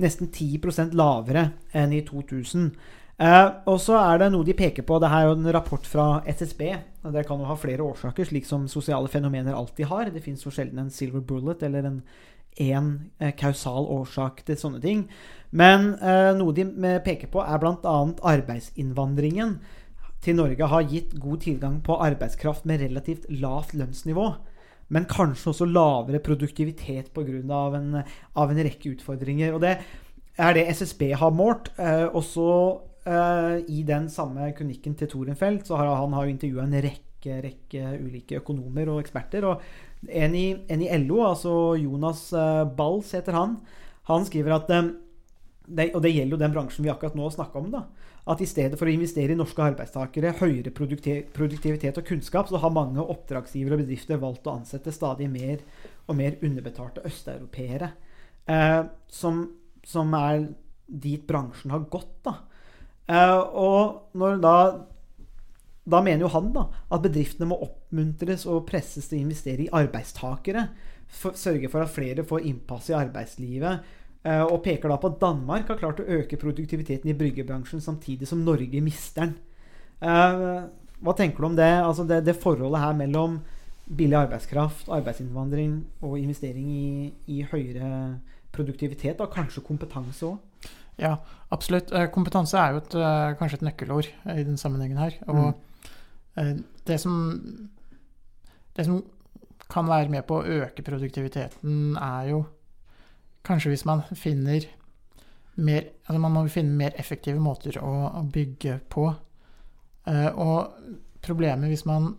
Nesten 0.01 0.31
10% 0.31 0.97
lavere 0.97 1.51
enn 1.77 1.93
i 1.93 2.01
2000. 2.07 2.71
Eh, 3.21 3.47
og 3.69 3.77
så 3.83 3.99
er 3.99 4.17
det 4.17 4.31
noe 4.33 4.45
de 4.47 4.55
peker 4.57 4.85
på. 4.87 4.97
Det 5.01 5.11
her 5.11 5.27
er 5.27 5.29
jo 5.29 5.37
en 5.37 5.53
rapport 5.53 5.85
fra 5.85 6.07
SSB. 6.25 6.63
og 7.03 7.13
Det 7.13 7.25
kan 7.27 7.39
jo 7.39 7.45
ha 7.49 7.55
flere 7.55 7.83
årsaker, 7.83 8.25
slik 8.25 8.45
som 8.45 8.67
sosiale 8.67 9.07
fenomener 9.07 9.53
alltid 9.53 9.85
har. 9.91 10.09
Det 10.09 10.23
fins 10.23 10.45
jo 10.45 10.51
sjelden 10.51 10.79
en 10.79 10.89
silver 10.89 11.21
bullet 11.21 11.61
eller 11.63 11.85
en 11.85 12.01
én 12.59 13.11
eh, 13.19 13.33
kausal 13.37 13.87
årsak 13.99 14.43
til 14.47 14.57
sånne 14.59 14.81
ting. 14.83 15.05
Men 15.51 15.93
eh, 15.99 16.31
noe 16.37 16.55
de 16.55 16.65
eh, 16.67 16.99
peker 17.03 17.31
på, 17.31 17.43
er 17.43 17.61
bl.a. 17.61 17.95
arbeidsinnvandringen 18.33 19.59
til 20.21 20.37
Norge 20.37 20.69
har 20.69 20.85
gitt 20.85 21.15
god 21.19 21.41
tilgang 21.43 21.79
på 21.83 21.97
arbeidskraft 21.97 22.67
med 22.69 22.83
relativt 22.83 23.25
lavt 23.33 23.73
lønnsnivå. 23.73 24.27
Men 24.91 25.07
kanskje 25.09 25.53
også 25.53 25.67
lavere 25.69 26.19
produktivitet 26.23 27.11
pga. 27.15 27.41
En, 27.77 28.01
av 28.35 28.51
en 28.51 28.63
rekke 28.63 28.91
utfordringer. 28.91 29.55
Og 29.55 29.63
det 29.63 29.77
er 30.37 30.55
det 30.55 30.67
SSB 30.75 31.13
har 31.19 31.31
målt. 31.35 31.71
Eh, 31.79 32.07
også 32.07 32.47
eh, 33.07 33.61
i 33.71 33.83
den 33.87 34.09
samme 34.09 34.51
kronikken 34.57 34.95
til 34.99 35.09
Thorenfeldt 35.11 35.67
så 35.67 35.79
har 35.79 35.95
han 35.95 36.13
har 36.13 36.29
intervjua 36.29 36.67
en 36.67 36.77
rekke, 36.83 37.10
rekke 37.29 37.93
ulike 38.01 38.39
økonomer 38.41 38.89
og 38.89 39.01
eksperter. 39.03 39.45
Og 39.45 39.61
en 40.09 40.35
i, 40.35 40.47
en 40.71 40.81
i 40.81 40.89
LO, 41.03 41.21
altså 41.27 41.53
Jonas 41.77 42.31
eh, 42.33 42.65
Bals 42.77 43.13
heter 43.13 43.37
han, 43.37 43.59
han 44.09 44.25
skriver 44.25 44.57
at 44.57 44.71
eh, 44.73 44.91
det, 45.71 45.91
Og 45.95 46.01
det 46.03 46.11
gjelder 46.11 46.35
jo 46.35 46.39
den 46.41 46.53
bransjen 46.55 46.83
vi 46.83 46.89
akkurat 46.91 47.15
nå 47.15 47.29
snakka 47.31 47.59
om. 47.59 47.69
da, 47.71 47.83
At 48.27 48.41
i 48.41 48.49
stedet 48.49 48.79
for 48.79 48.89
å 48.89 48.91
investere 48.91 49.31
i 49.31 49.39
norske 49.39 49.61
arbeidstakere, 49.63 50.33
høyere 50.41 50.73
produktivitet 50.73 51.99
og 52.01 52.07
kunnskap, 52.07 52.49
så 52.49 52.59
har 52.59 52.73
mange 52.75 53.03
oppdragsgivere 53.03 53.77
og 53.77 53.83
bedrifter 53.85 54.19
valgt 54.19 54.49
å 54.49 54.57
ansette 54.57 54.91
stadig 54.91 55.29
mer 55.31 55.61
og 56.09 56.17
mer 56.19 56.35
underbetalte 56.41 57.05
østeuropeere. 57.07 57.91
Eh, 58.51 58.81
som, 59.07 59.45
som 59.87 60.17
er 60.17 60.49
dit 60.91 61.23
bransjen 61.27 61.71
har 61.71 61.85
gått, 61.93 62.17
da. 62.25 62.35
Eh, 63.11 63.39
og 63.39 64.17
når 64.17 64.41
da 64.43 64.57
da 65.83 66.01
mener 66.05 66.25
jo 66.25 66.31
han 66.35 66.51
da 66.53 66.67
at 66.93 67.01
bedriftene 67.03 67.49
må 67.49 67.57
oppmuntres 67.65 68.45
og 68.49 68.67
presses 68.69 69.07
til 69.09 69.19
å 69.19 69.25
investere 69.25 69.65
i 69.65 69.71
arbeidstakere. 69.73 70.67
For, 71.11 71.35
sørge 71.35 71.69
for 71.71 71.83
at 71.83 71.91
flere 71.91 72.25
får 72.27 72.45
innpass 72.47 72.91
i 72.91 72.97
arbeidslivet. 72.97 73.79
eh, 74.23 74.43
og 74.43 74.61
peker 74.63 74.89
da 74.89 74.97
på 75.01 75.09
at 75.09 75.19
Danmark 75.19 75.67
har 75.67 75.79
klart 75.79 75.99
å 75.99 76.05
øke 76.05 76.37
produktiviteten 76.37 77.09
i 77.09 77.17
bryggebransjen 77.17 77.81
samtidig 77.81 78.27
som 78.27 78.45
Norge 78.45 78.81
mister 78.81 79.25
den. 79.25 79.33
Eh, 80.01 80.69
hva 81.01 81.15
tenker 81.17 81.41
du 81.41 81.45
om 81.49 81.55
det? 81.57 81.71
Altså 81.81 82.05
det, 82.05 82.21
det 82.25 82.37
forholdet 82.37 82.79
her 82.79 82.93
mellom 82.93 83.39
billig 83.89 84.19
arbeidskraft, 84.19 84.87
arbeidsinnvandring 84.93 85.81
og 86.05 86.19
investering 86.19 86.69
i, 86.69 87.13
i 87.27 87.41
høyere 87.41 88.19
produktivitet, 88.53 89.19
og 89.19 89.33
kanskje 89.33 89.65
kompetanse 89.65 90.29
òg? 90.29 90.37
Ja, 91.01 91.17
absolutt. 91.49 91.91
Eh, 91.91 92.05
Kompetanse 92.13 92.59
er 92.61 92.75
jo 92.75 92.83
et, 92.83 92.95
kanskje 93.39 93.57
et 93.57 93.65
nøkkelord 93.65 94.07
i 94.37 94.43
den 94.45 94.57
sammenhengen 94.61 95.01
her. 95.01 95.17
Og 95.25 95.43
eh, 95.47 95.53
det 96.35 96.97
som 97.01 97.69
Det 98.75 98.85
som 98.85 99.01
kan 99.71 99.87
være 99.87 100.09
med 100.09 100.23
på 100.27 100.37
å 100.39 100.45
øke 100.63 100.83
produktiviteten, 100.83 101.97
er 101.97 102.29
jo 102.29 102.45
kanskje 103.43 103.73
hvis 103.73 103.85
man 103.85 104.03
finner 104.15 104.67
mer 105.55 105.89
Altså 106.07 106.19
man 106.19 106.31
må 106.31 106.45
finne 106.47 106.75
mer 106.75 106.95
effektive 106.99 107.39
måter 107.39 107.77
å, 107.83 107.91
å 108.19 108.23
bygge 108.23 108.79
på. 108.89 109.09
Eh, 110.07 110.29
og 110.31 110.71
problemet 111.21 111.69
hvis 111.69 111.85
man 111.85 112.15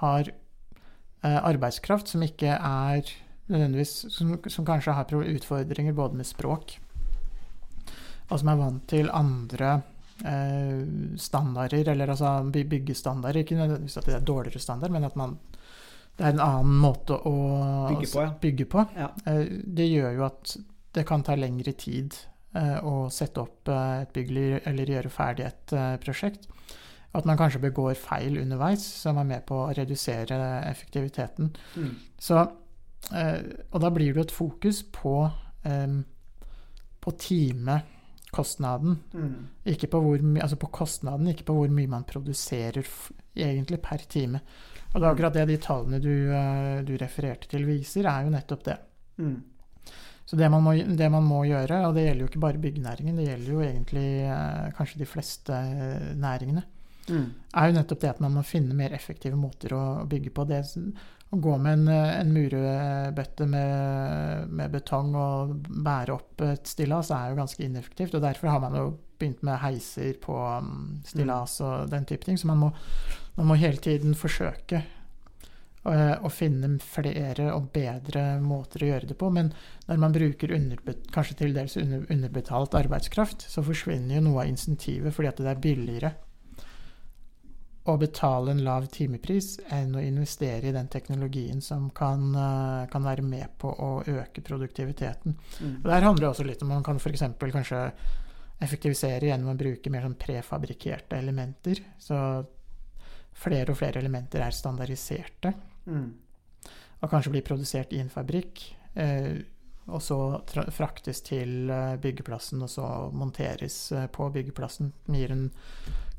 har 0.00 0.28
eh, 0.28 1.38
arbeidskraft 1.38 2.08
som 2.08 2.22
ikke 2.22 2.58
er 2.58 3.06
nødvendigvis 3.48 4.12
Som, 4.12 4.34
som 4.46 4.66
kanskje 4.66 4.92
har 4.92 5.14
utfordringer 5.14 5.92
både 5.96 6.18
med 6.18 6.26
språk 6.26 6.78
og 8.28 8.40
som 8.40 8.50
er 8.52 8.58
vant 8.60 8.82
til 8.90 9.08
andre 9.14 9.70
eh, 9.72 9.97
standarder, 10.18 11.88
eller 11.92 12.10
altså 12.10 12.50
byggestandarder. 12.52 13.40
Ikke 13.44 13.54
nødvendigvis 13.58 13.96
at 14.00 14.06
det 14.06 14.14
er 14.14 14.24
dårligere 14.26 14.58
standard, 14.60 14.90
men 14.90 15.04
at 15.04 15.16
man, 15.16 15.36
det 16.18 16.26
er 16.26 16.32
en 16.34 16.40
annen 16.42 16.80
måte 16.82 17.14
å 17.14 17.34
Bygge 17.92 18.10
på, 18.12 18.24
ja. 18.24 18.32
bygge 18.42 18.66
på. 18.72 18.84
Ja. 18.98 19.08
Eh, 19.30 19.44
det 19.78 19.86
gjør 19.92 20.16
jo 20.16 20.24
at 20.26 20.56
det 20.94 21.04
kan 21.06 21.22
ta 21.22 21.36
lengre 21.38 21.72
tid 21.78 22.16
eh, 22.56 22.78
å 22.82 23.08
sette 23.14 23.40
opp 23.44 23.68
eh, 23.70 24.02
et 24.02 24.12
bygg 24.16 24.32
eller- 24.66 24.94
gjøre 24.96 25.12
ferdig 25.12 25.46
et 25.46 25.72
eh, 25.72 25.96
prosjekt. 26.02 26.48
At 27.14 27.24
man 27.24 27.38
kanskje 27.38 27.62
begår 27.62 27.94
feil 27.96 28.36
underveis, 28.42 28.82
som 28.84 29.16
er 29.18 29.24
med 29.24 29.46
på 29.46 29.54
å 29.54 29.72
redusere 29.76 30.36
effektiviteten. 30.68 31.54
Mm. 31.76 31.94
Så, 32.20 32.42
eh, 33.14 33.38
og 33.72 33.80
da 33.80 33.90
blir 33.94 34.12
det 34.14 34.26
et 34.26 34.34
fokus 34.34 34.82
på, 34.82 35.30
eh, 35.64 35.86
på 37.00 37.14
timekostnaden. 38.32 38.98
Mm. 39.14 39.48
Ikke 39.66 39.88
på, 39.88 40.00
hvor, 40.00 40.18
my- 40.22 40.40
altså 40.42 40.56
på 40.56 40.68
kostnaden, 40.70 41.28
ikke 41.28 41.44
på 41.44 41.54
hvor 41.54 41.68
mye 41.70 41.88
man 41.88 42.04
produserer 42.04 42.82
egentlig 43.36 43.80
per 43.82 43.98
time. 44.08 44.40
Og 44.94 45.00
det 45.00 45.06
er 45.06 45.12
akkurat 45.14 45.34
det 45.34 45.46
de 45.48 45.56
tallene 45.58 46.00
du, 46.00 46.32
eh, 46.32 46.82
du 46.84 46.96
refererte 46.96 47.48
til 47.48 47.64
viser, 47.66 48.06
er 48.06 48.24
jo 48.24 48.30
nettopp 48.30 48.64
det. 48.64 48.78
Mm. 49.18 49.42
Så 50.28 50.36
det 50.36 50.50
man, 50.50 50.62
må, 50.62 50.74
det 50.74 51.10
man 51.10 51.22
må 51.24 51.42
gjøre, 51.48 51.86
og 51.88 51.94
det 51.94 52.04
gjelder 52.06 52.20
jo 52.20 52.28
ikke 52.28 52.40
bare 52.40 52.58
byggenæringen, 52.60 53.16
det 53.16 53.28
gjelder 53.28 53.52
jo 53.52 53.60
egentlig 53.60 54.08
eh, 54.28 54.72
kanskje 54.76 54.98
de 54.98 55.06
fleste 55.06 55.52
eh, 55.52 56.14
næringene, 56.16 56.64
Mm. 57.08 57.30
er 57.56 57.66
jo 57.70 57.72
nettopp 57.72 58.00
det 58.02 58.08
at 58.10 58.18
man 58.20 58.34
må 58.34 58.42
finne 58.44 58.74
mer 58.76 58.92
effektive 58.92 59.32
måter 59.34 59.72
å 59.72 60.04
bygge 60.06 60.28
på. 60.28 60.44
Det, 60.44 60.58
å 61.30 61.36
gå 61.44 61.56
med 61.60 61.72
en, 61.72 61.88
eh, 61.92 62.20
en 62.20 62.32
murebøtte 62.32 63.46
med, 63.46 64.48
med 64.48 64.72
betong 64.72 65.14
og 65.18 65.56
bære 65.68 66.14
opp 66.14 66.44
et 66.46 66.70
stillas 66.70 67.10
er 67.12 67.30
jo 67.30 67.40
ganske 67.42 67.64
ineffektivt. 67.64 68.14
og 68.16 68.24
Derfor 68.24 68.52
har 68.54 68.62
man 68.64 68.76
jo 68.78 68.86
begynt 69.18 69.42
med 69.42 69.60
heiser 69.60 70.14
på 70.22 70.36
um, 70.36 71.00
stillas 71.04 71.58
og 71.60 71.90
den 71.90 72.06
type 72.08 72.24
ting. 72.24 72.38
Så 72.38 72.48
man 72.48 72.62
må, 72.62 72.70
man 73.36 73.50
må 73.50 73.58
hele 73.60 73.82
tiden 73.82 74.14
forsøke 74.16 74.84
å, 75.82 75.92
å 76.24 76.30
finne 76.32 76.78
flere 76.80 77.50
og 77.52 77.68
bedre 77.74 78.38
måter 78.40 78.84
å 78.86 78.92
gjøre 78.92 79.10
det 79.10 79.18
på. 79.18 79.28
Men 79.34 79.50
når 79.88 80.00
man 80.00 80.14
bruker 80.14 80.54
kanskje 81.12 81.40
til 81.42 81.56
dels 81.56 81.76
under 81.80 82.06
underbetalt 82.08 82.78
arbeidskraft, 82.78 83.44
så 83.50 83.66
forsvinner 83.66 84.16
jo 84.16 84.24
noe 84.30 84.46
av 84.46 84.54
insentivet 84.54 85.12
fordi 85.12 85.32
at 85.34 85.44
det 85.44 85.52
er 85.52 85.66
billigere 85.66 86.14
å 87.88 87.96
betale 88.00 88.52
en 88.52 88.62
lav 88.64 88.86
timepris 88.92 89.58
enn 89.74 89.96
å 89.96 90.02
investere 90.04 90.68
i 90.68 90.74
den 90.74 90.88
teknologien 90.92 91.60
som 91.64 91.88
kan, 91.90 92.34
eh, 92.34 92.86
kan 92.92 93.04
være 93.04 93.22
med 93.22 93.48
på 93.58 93.72
å 93.72 94.04
øke 94.04 94.42
produktiviteten. 94.44 95.34
Mm. 95.60 95.76
Og 95.76 95.84
Der 95.84 96.06
handler 96.06 96.20
det 96.20 96.30
også 96.30 96.46
litt 96.46 96.62
om 96.62 96.68
man 96.68 96.82
kan 96.82 96.96
f.eks. 96.96 97.22
kanskje 97.38 97.92
effektivisere 98.60 99.30
gjennom 99.30 99.54
å 99.54 99.58
bruke 99.58 99.90
mer 99.90 100.02
sånn 100.02 100.18
prefabrikkerte 100.18 101.18
elementer. 101.18 101.80
Så 101.98 102.46
flere 103.38 103.70
og 103.70 103.78
flere 103.78 104.00
elementer 104.02 104.42
er 104.42 104.50
standardiserte 104.50 105.54
Mm. 105.88 106.12
og 107.00 107.10
kanskje 107.10 107.30
blir 107.30 107.42
produsert 107.42 107.92
i 107.92 108.00
en 108.00 108.10
fabrikk. 108.10 108.74
Eh, 108.94 109.38
og 109.88 110.02
så 110.04 110.16
fraktes 110.74 111.22
til 111.26 111.70
eh, 111.72 111.96
byggeplassen, 112.02 112.60
og 112.62 112.68
så 112.70 112.86
monteres 113.12 113.78
eh, 113.92 114.06
på 114.12 114.28
byggeplassen. 114.34 114.92
Gir 115.14 115.32
en, 115.34 115.46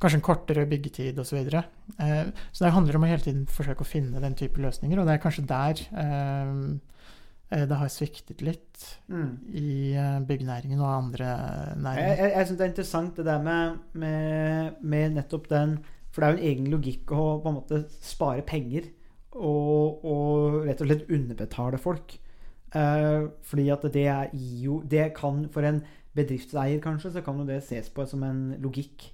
kanskje 0.02 0.20
en 0.20 0.26
kortere 0.26 0.66
byggetid 0.70 1.20
osv. 1.20 1.30
Så, 1.30 1.38
videre. 1.40 1.64
eh, 2.00 2.32
så 2.52 2.66
det 2.66 2.74
handler 2.76 2.98
om 3.00 3.06
å 3.06 3.10
hele 3.12 3.22
tiden 3.26 3.46
forsøke 3.52 3.86
å 3.86 3.90
finne 3.90 4.22
den 4.24 4.36
type 4.40 4.62
løsninger, 4.64 5.00
og 5.02 5.06
det 5.10 5.18
er 5.18 5.24
kanskje 5.26 5.48
der 5.50 5.84
det 7.50 7.78
har 7.82 7.90
sviktet 7.90 8.44
litt 8.46 8.66
Mm. 9.10 9.32
i 9.58 9.96
byggenæringen 10.30 10.80
og 10.80 10.92
andre 10.94 11.26
Jeg, 11.26 11.78
næringer. 11.82 12.16
jeg, 12.20 12.32
jeg 12.36 12.46
syns 12.48 12.58
det 12.60 12.66
er 12.66 12.70
interessant 12.70 13.16
det 13.18 13.26
der 13.26 13.42
med, 13.42 13.80
med, 13.94 14.76
med 14.86 15.16
nettopp 15.18 15.48
den 15.50 15.74
For 16.14 16.22
det 16.22 16.28
er 16.28 16.32
jo 16.36 16.38
en 16.38 16.48
egen 16.52 16.70
logikk 16.72 17.12
å 17.12 17.24
på 17.42 17.50
en 17.50 17.58
måte 17.58 17.80
spare 18.06 18.44
penger 18.46 18.86
og, 19.34 20.06
og 20.06 20.60
rett 20.68 20.80
og 20.82 20.88
slett 20.92 21.10
underbetale 21.10 21.78
folk. 21.82 22.16
Eh, 22.76 23.30
fordi 23.42 23.70
at 23.74 23.86
det 23.94 24.06
er 24.06 24.30
jo 24.34 24.84
Det 24.86 25.14
kan 25.18 25.48
for 25.50 25.66
en 25.66 25.82
bedriftseier, 26.16 26.82
kanskje, 26.82 27.12
så 27.14 27.22
kan 27.22 27.38
jo 27.40 27.46
det 27.46 27.64
ses 27.64 27.90
på 27.90 28.06
som 28.06 28.24
en 28.24 28.56
logikk. 28.62 29.12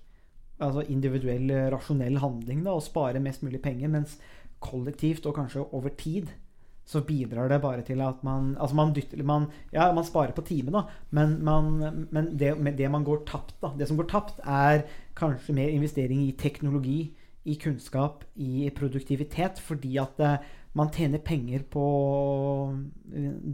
Altså 0.59 0.85
individuell, 0.89 1.49
eh, 1.51 1.69
rasjonell 1.71 2.17
handling, 2.17 2.63
da, 2.63 2.71
å 2.71 2.83
spare 2.83 3.19
mest 3.19 3.43
mulig 3.43 3.61
penger. 3.61 3.87
Mens 3.87 4.17
kollektivt, 4.59 5.25
og 5.25 5.35
kanskje 5.35 5.67
over 5.73 5.89
tid, 5.89 6.31
så 6.85 7.01
bidrar 7.01 7.49
det 7.49 7.61
bare 7.61 7.81
til 7.81 8.01
at 8.01 8.23
man 8.23 8.55
Altså 8.61 8.75
man 8.75 8.93
dytter 8.93 9.23
man, 9.23 9.47
Ja, 9.73 9.91
man 9.91 10.05
sparer 10.05 10.35
på 10.37 10.45
time, 10.45 10.71
da, 10.71 10.83
men, 11.09 11.43
man, 11.43 12.07
men 12.11 12.37
det, 12.37 12.53
det 12.77 12.91
man 12.91 13.03
går 13.03 13.25
tapt, 13.25 13.55
da 13.61 13.71
Det 13.77 13.87
som 13.87 13.97
går 13.97 14.07
tapt, 14.11 14.39
er 14.45 14.85
kanskje 15.15 15.53
mer 15.53 15.69
investering 15.69 16.21
i 16.27 16.35
teknologi, 16.37 17.15
i 17.45 17.55
kunnskap, 17.55 18.23
i 18.35 18.69
produktivitet, 18.75 19.59
fordi 19.59 19.97
at 19.97 20.19
eh, 20.19 20.37
man 20.75 20.89
tjener 20.91 21.21
penger 21.23 21.63
på 21.71 21.85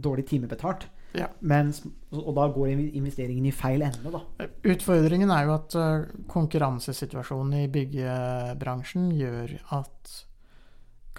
dårlig 0.02 0.26
timebetalt. 0.30 0.88
Ja. 1.14 1.26
Mens, 1.44 1.82
og 2.10 2.30
da 2.38 2.46
går 2.48 2.70
investeringen 2.96 3.44
i 3.46 3.52
feil 3.52 3.82
ende, 3.84 4.10
da. 4.14 4.22
Utfordringen 4.64 5.30
er 5.30 5.44
jo 5.44 5.54
at 5.58 5.74
eh, 5.76 6.06
konkurransesituasjonen 6.32 7.58
i 7.64 7.68
byggebransjen 7.74 9.10
gjør 9.18 9.52
at 9.76 10.14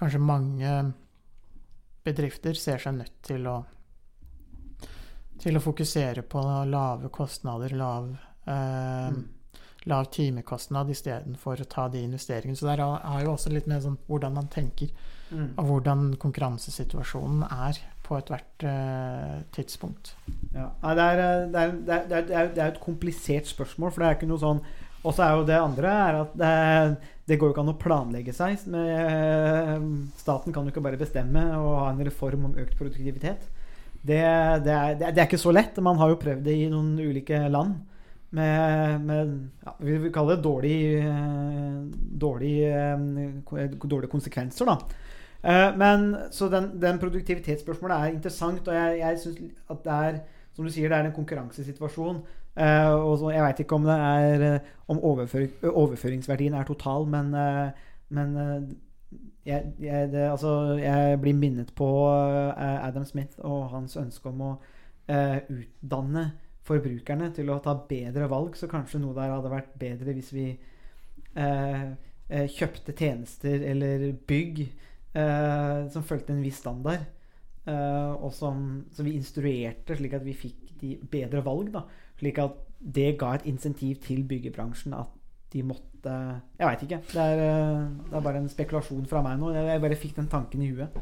kanskje 0.00 0.18
mange 0.20 0.72
bedrifter 2.04 2.58
ser 2.58 2.82
seg 2.82 2.98
nødt 2.98 3.14
til 3.24 3.46
å 3.48 3.60
til 5.44 5.58
å 5.58 5.60
fokusere 5.62 6.22
på 6.30 6.40
lave 6.70 7.08
kostnader, 7.12 7.72
lav, 7.76 8.06
eh, 8.46 9.10
Mm. 9.10 9.24
lav 9.86 10.04
timekostnad 10.10 10.88
istedenfor 10.90 11.60
å 11.60 11.68
ta 11.68 11.88
de 11.88 11.98
investeringene. 12.06 12.56
Så 12.56 12.64
det 12.66 12.78
er 12.78 13.24
jo 13.24 13.32
også 13.34 13.52
litt 13.52 13.66
mer 13.66 13.80
sånn 13.80 13.98
hvordan 14.08 14.32
man 14.34 14.46
tenker, 14.48 14.88
Mm. 15.32 15.54
og 15.58 15.64
hvordan 15.66 16.16
konkurransesituasjonen 16.16 17.42
er 17.50 17.78
på 18.04 18.18
ethvert 18.18 18.64
uh, 18.68 19.40
tidspunkt. 19.54 20.14
Ja. 20.52 20.68
Nei, 20.82 20.94
det, 20.98 21.04
er, 21.04 21.18
det, 21.18 21.60
er, 21.60 21.74
det, 21.74 21.94
er, 22.14 22.26
det, 22.28 22.60
er, 22.60 22.66
et 22.68 22.82
komplisert 22.82 23.48
spørsmål, 23.50 23.94
for 23.94 24.04
det 24.04 24.10
er 24.10 24.18
ikke 24.18 24.30
noe 24.30 24.42
sånn 24.42 24.60
Og 25.04 25.12
så 25.12 25.24
er 25.24 25.34
jo 25.38 25.48
det 25.48 25.58
andre 25.60 25.94
at 26.20 26.36
det, 26.38 27.36
går 27.36 27.50
jo 27.50 27.54
ikke 27.54 27.64
an 27.64 27.72
å 27.74 27.80
planlegge 27.80 28.32
seg. 28.36 28.62
Med, 28.72 29.88
staten 30.20 30.52
kan 30.54 30.64
jo 30.64 30.72
ikke 30.72 30.84
bare 30.84 31.00
bestemme 31.00 31.42
og 31.58 31.74
ha 31.82 31.90
en 31.90 32.04
reform 32.06 32.48
om 32.48 32.56
økt 32.60 32.76
produktivitet. 32.78 33.44
Det, 34.04 34.20
er, 34.20 35.24
ikke 35.24 35.40
så 35.40 35.52
lett. 35.52 35.80
Man 35.80 36.00
har 36.00 36.12
jo 36.12 36.20
prøvd 36.20 36.44
det 36.44 36.56
i 36.60 36.70
noen 36.72 36.94
ulike 37.00 37.40
land. 37.48 37.80
Med, 38.34 39.00
med 39.06 39.34
ja, 39.64 39.72
vi 39.78 39.96
vil 40.02 40.12
kalle 40.12 40.34
det 40.34 40.44
dårlig, 40.44 40.78
eh, 40.98 41.76
dårlig, 42.24 42.54
eh, 42.66 43.76
dårlige 43.78 44.10
konsekvenser, 44.10 44.66
da. 44.66 45.03
Eh, 45.44 45.76
Men 45.76 46.16
så 46.30 46.48
den, 46.48 46.80
den 46.82 46.98
produktivitetsspørsmålet 46.98 47.96
er 47.96 48.14
interessant, 48.14 48.68
og 48.68 48.74
jeg, 48.74 48.98
jeg 48.98 49.18
syns 49.18 49.38
at 49.70 49.84
det 49.84 49.92
er 49.92 50.22
som 50.54 50.64
du 50.64 50.70
sier, 50.70 50.88
det 50.88 50.96
er 50.96 51.08
en 51.08 51.14
konkurransesituasjon. 51.14 52.22
Uh, 52.54 52.92
og 52.94 53.32
jeg 53.34 53.42
veit 53.42 53.60
ikke 53.64 53.74
om 53.74 53.86
det 53.88 53.94
er 53.98 54.42
eh, 54.46 54.66
om 54.86 55.00
overføring, 55.02 55.50
overføringsverdien 55.66 56.54
er 56.54 56.68
total, 56.68 57.08
men, 57.10 57.32
uh, 57.34 57.88
men 58.14 58.36
uh, 58.38 59.16
jeg, 59.42 59.72
jeg, 59.82 60.12
det, 60.12 60.22
altså, 60.30 60.76
jeg 60.78 61.18
blir 61.20 61.34
minnet 61.34 61.72
på 61.74 61.88
Adam 62.06 63.04
Smith 63.04 63.42
og 63.42 63.66
hans 63.74 63.96
ønske 64.00 64.30
om 64.30 64.40
å 64.40 64.52
utdanne 65.10 66.22
forbrukerne 66.64 67.28
til 67.36 67.50
å 67.52 67.58
ta 67.60 67.74
bedre 67.88 68.30
valg. 68.30 68.54
Så 68.56 68.70
kanskje 68.70 69.02
noe 69.02 69.12
der 69.18 69.34
hadde 69.34 69.50
vært 69.52 69.74
bedre 69.78 70.14
hvis 70.16 70.30
vi 70.32 70.46
kjøpte 72.54 72.94
tjenester 72.96 73.66
eller 73.68 74.06
bygg 74.24 74.62
eh, 75.14 75.88
som 75.90 76.04
fulgte 76.06 76.32
en 76.34 76.42
viss 76.44 76.58
standard. 76.62 77.06
eh, 77.66 78.12
og 78.18 78.32
som, 78.32 78.84
som 78.92 79.06
vi 79.06 79.14
instruerte, 79.16 79.96
slik 79.96 80.12
at 80.18 80.24
vi 80.26 80.34
fikk 80.36 80.74
de 80.80 80.96
bedre 81.10 81.40
valg. 81.46 81.72
Da. 81.72 81.84
Slik 82.20 82.38
at 82.42 82.58
det 82.84 83.14
ga 83.18 83.34
et 83.34 83.46
insentiv 83.48 84.02
til 84.04 84.24
byggebransjen 84.28 84.92
at 84.98 85.08
de 85.54 85.62
måtte 85.62 85.80
Jeg 86.04 86.66
veit 86.68 86.82
ikke. 86.84 86.98
Det 87.14 87.22
er, 87.22 87.38
eh, 87.40 87.84
det 88.10 88.18
er 88.18 88.24
bare 88.26 88.42
en 88.42 88.48
spekulasjon 88.52 89.06
fra 89.08 89.22
meg 89.24 89.38
nå. 89.40 89.54
Jeg, 89.56 89.80
bare 89.80 89.96
fikk 89.96 90.16
den 90.18 90.28
tanken 90.28 90.62
i 90.62 90.68
huet. 90.74 90.98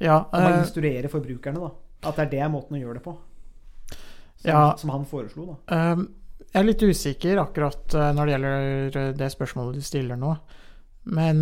Ja, 0.00 0.22
Om 0.32 0.40
å 0.40 0.50
eh, 0.54 0.60
instruere 0.62 1.10
forbrukerne, 1.12 1.60
da. 1.60 1.70
At 2.08 2.16
det 2.16 2.24
er 2.26 2.30
det 2.38 2.50
måten 2.52 2.76
å 2.76 2.80
gjøre 2.80 2.98
det 2.98 3.04
på. 3.04 3.16
som, 4.40 4.48
Ja. 4.48 4.74
som 4.76 4.90
han 4.90 5.04
foreslo, 5.08 5.44
da. 5.52 5.92
Um, 5.92 6.08
jeg 6.52 6.60
er 6.60 6.66
litt 6.66 6.82
usikker 6.82 7.38
akkurat 7.42 7.94
uh, 7.94 8.12
når 8.14 8.26
det 8.26 8.32
gjelder 8.34 9.12
det 9.18 9.28
spørsmålet 9.32 9.74
du 9.78 9.84
stiller 9.84 10.16
nå. 10.20 10.34
Men 11.04 11.38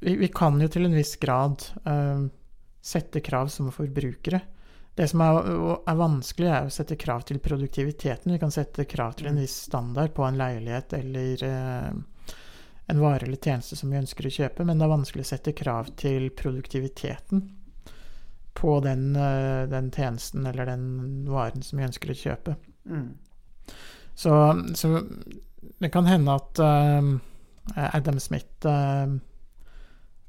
vi, 0.00 0.16
vi 0.16 0.28
kan 0.28 0.60
jo 0.60 0.68
til 0.70 0.86
en 0.86 0.96
viss 0.96 1.16
grad 1.20 1.64
uh, 1.86 2.28
sette 2.80 3.20
krav 3.20 3.50
som 3.52 3.72
forbrukere. 3.74 4.40
Det 4.94 5.06
som 5.10 5.22
er, 5.22 5.36
er 5.86 5.98
vanskelig, 5.98 6.48
er 6.50 6.66
å 6.66 6.74
sette 6.74 6.98
krav 6.98 7.22
til 7.28 7.38
produktiviteten. 7.42 8.32
Vi 8.34 8.40
kan 8.42 8.54
sette 8.54 8.86
krav 8.90 9.18
til 9.18 9.30
en 9.30 9.38
viss 9.38 9.54
standard 9.68 10.14
på 10.14 10.24
en 10.26 10.38
leilighet 10.38 10.94
eller 10.98 11.44
uh, 11.46 12.34
en 12.88 13.02
vare 13.02 13.26
eller 13.26 13.38
tjeneste 13.42 13.76
som 13.78 13.92
vi 13.92 14.00
ønsker 14.00 14.26
å 14.26 14.34
kjøpe, 14.38 14.66
men 14.66 14.80
det 14.80 14.86
er 14.86 14.94
vanskelig 14.94 15.26
å 15.26 15.30
sette 15.34 15.54
krav 15.54 15.92
til 16.00 16.30
produktiviteten 16.34 17.44
på 18.58 18.78
den, 18.82 19.12
uh, 19.14 19.68
den 19.70 19.92
tjenesten 19.94 20.46
eller 20.50 20.66
den 20.70 20.86
varen 21.30 21.62
som 21.62 21.78
vi 21.78 21.86
ønsker 21.86 22.14
å 22.14 22.20
kjøpe. 22.22 22.56
Mm. 22.88 23.10
Så, 24.18 24.34
så 24.74 25.02
det 25.78 25.92
kan 25.94 26.08
hende 26.10 26.34
at 26.34 26.58
Adam 27.78 28.18
Smith 28.18 28.66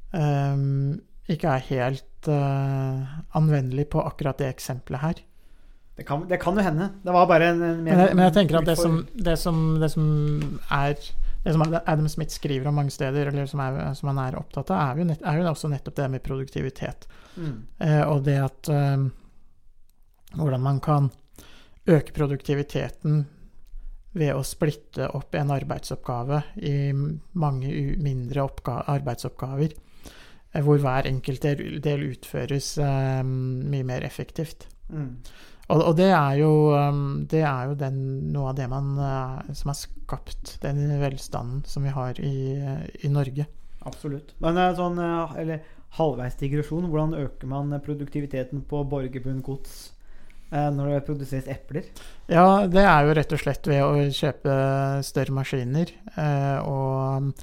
ikke 0.10 1.52
er 1.54 1.66
helt 1.70 2.30
uh, 2.32 3.20
anvendelig 3.38 3.90
på 3.94 4.02
akkurat 4.02 4.40
det 4.42 4.50
eksempelet 4.50 5.04
her. 5.04 5.20
Det, 6.00 6.06
kan, 6.08 6.24
det 6.30 6.40
kan 6.42 6.58
jo 6.58 6.64
hende. 6.64 6.90
Det 7.04 7.14
var 7.14 7.28
bare 7.28 7.52
en, 7.52 7.62
en 7.62 7.84
Men 7.84 8.00
jeg, 8.00 8.16
men 8.16 8.24
jeg 8.26 8.34
tenker 8.38 8.62
at 8.62 8.70
det 8.70 8.78
som, 8.80 9.02
det 9.14 9.36
som, 9.40 9.58
det 9.82 9.92
som 9.92 10.06
er 10.72 10.96
det 11.44 11.54
som 11.56 11.64
Adam 11.86 12.08
Smith 12.12 12.34
skriver 12.36 12.68
om 12.68 12.76
mange 12.76 12.92
steder, 12.92 13.30
eller 13.32 13.46
som, 13.48 13.62
er, 13.64 13.94
som 13.96 14.12
han 14.12 14.20
er 14.26 14.38
opptatt 14.40 14.72
av, 14.76 14.82
er 14.92 15.00
jo, 15.00 15.08
nett, 15.08 15.22
er 15.24 15.40
jo 15.40 15.48
også 15.48 15.72
nettopp 15.72 15.96
det 15.96 16.08
med 16.12 16.24
produktivitet. 16.24 17.08
mm. 17.36 17.58
Eh, 17.80 18.04
og 18.10 18.24
det 18.28 18.38
at 18.44 18.70
eh, 18.70 19.10
Hvordan 20.30 20.62
man 20.62 20.80
kan 20.80 21.08
øke 21.90 22.14
produktiviteten 22.14 23.24
ved 24.14 24.36
å 24.36 24.44
splitte 24.46 25.08
opp 25.18 25.34
en 25.34 25.50
arbeidsoppgave 25.56 26.44
i 26.62 26.92
mange 26.94 27.72
mindre 27.98 28.46
arbeidsoppgaver, 28.70 29.74
eh, 29.74 29.89
hvor 30.54 30.82
hver 30.82 31.08
enkelt 31.10 31.46
del, 31.46 32.08
utføres 32.10 32.74
eh, 32.82 33.22
mye 33.24 33.86
mer 33.86 34.06
effektivt. 34.08 34.68
Mm. 34.90 35.20
Og, 35.70 35.84
og 35.84 35.98
det 36.00 36.10
er 36.10 36.40
jo, 36.40 36.52
um, 36.74 37.28
det 37.30 37.44
er 37.46 37.70
jo 37.70 37.76
den, 37.78 38.00
noe 38.34 38.50
av 38.52 38.58
det 38.58 38.66
man, 38.72 38.96
eh, 38.98 39.52
som 39.54 39.70
har 39.70 39.78
skapt 39.78 40.56
den 40.64 40.82
velstanden 41.02 41.62
som 41.70 41.86
vi 41.86 41.94
har 41.94 42.18
i, 42.18 42.58
eh, 42.58 42.88
i 43.06 43.12
Norge. 43.14 43.46
Absolutt. 43.86 44.34
Men 44.42 44.58
eh, 44.58 44.74
sånn 44.78 44.98
eh, 44.98 45.38
eller 45.44 45.62
halvveis 46.00 46.38
digresjon, 46.42 46.90
hvordan 46.90 47.16
øker 47.22 47.50
man 47.50 47.78
produktiviteten 47.86 48.66
på 48.70 48.82
Borgerbund 48.90 49.44
gods 49.46 49.78
eh, 50.50 50.70
når 50.74 50.96
det 50.96 51.06
produseres 51.06 51.50
epler? 51.54 51.88
Ja, 52.30 52.66
det 52.66 52.84
er 52.86 53.06
jo 53.06 53.16
rett 53.18 53.38
og 53.38 53.42
slett 53.42 53.70
ved 53.70 53.86
å 53.86 54.10
kjøpe 54.10 54.60
større 55.06 55.38
maskiner 55.38 55.94
eh, 56.16 56.60
og 56.66 57.30
um, 57.30 57.34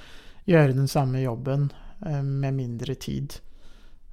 gjøre 0.51 0.75
den 0.75 0.91
samme 0.91 1.23
jobben 1.23 1.71
eh, 1.71 1.86
med 2.05 2.55
mindre 2.55 2.95
tid. 3.01 3.39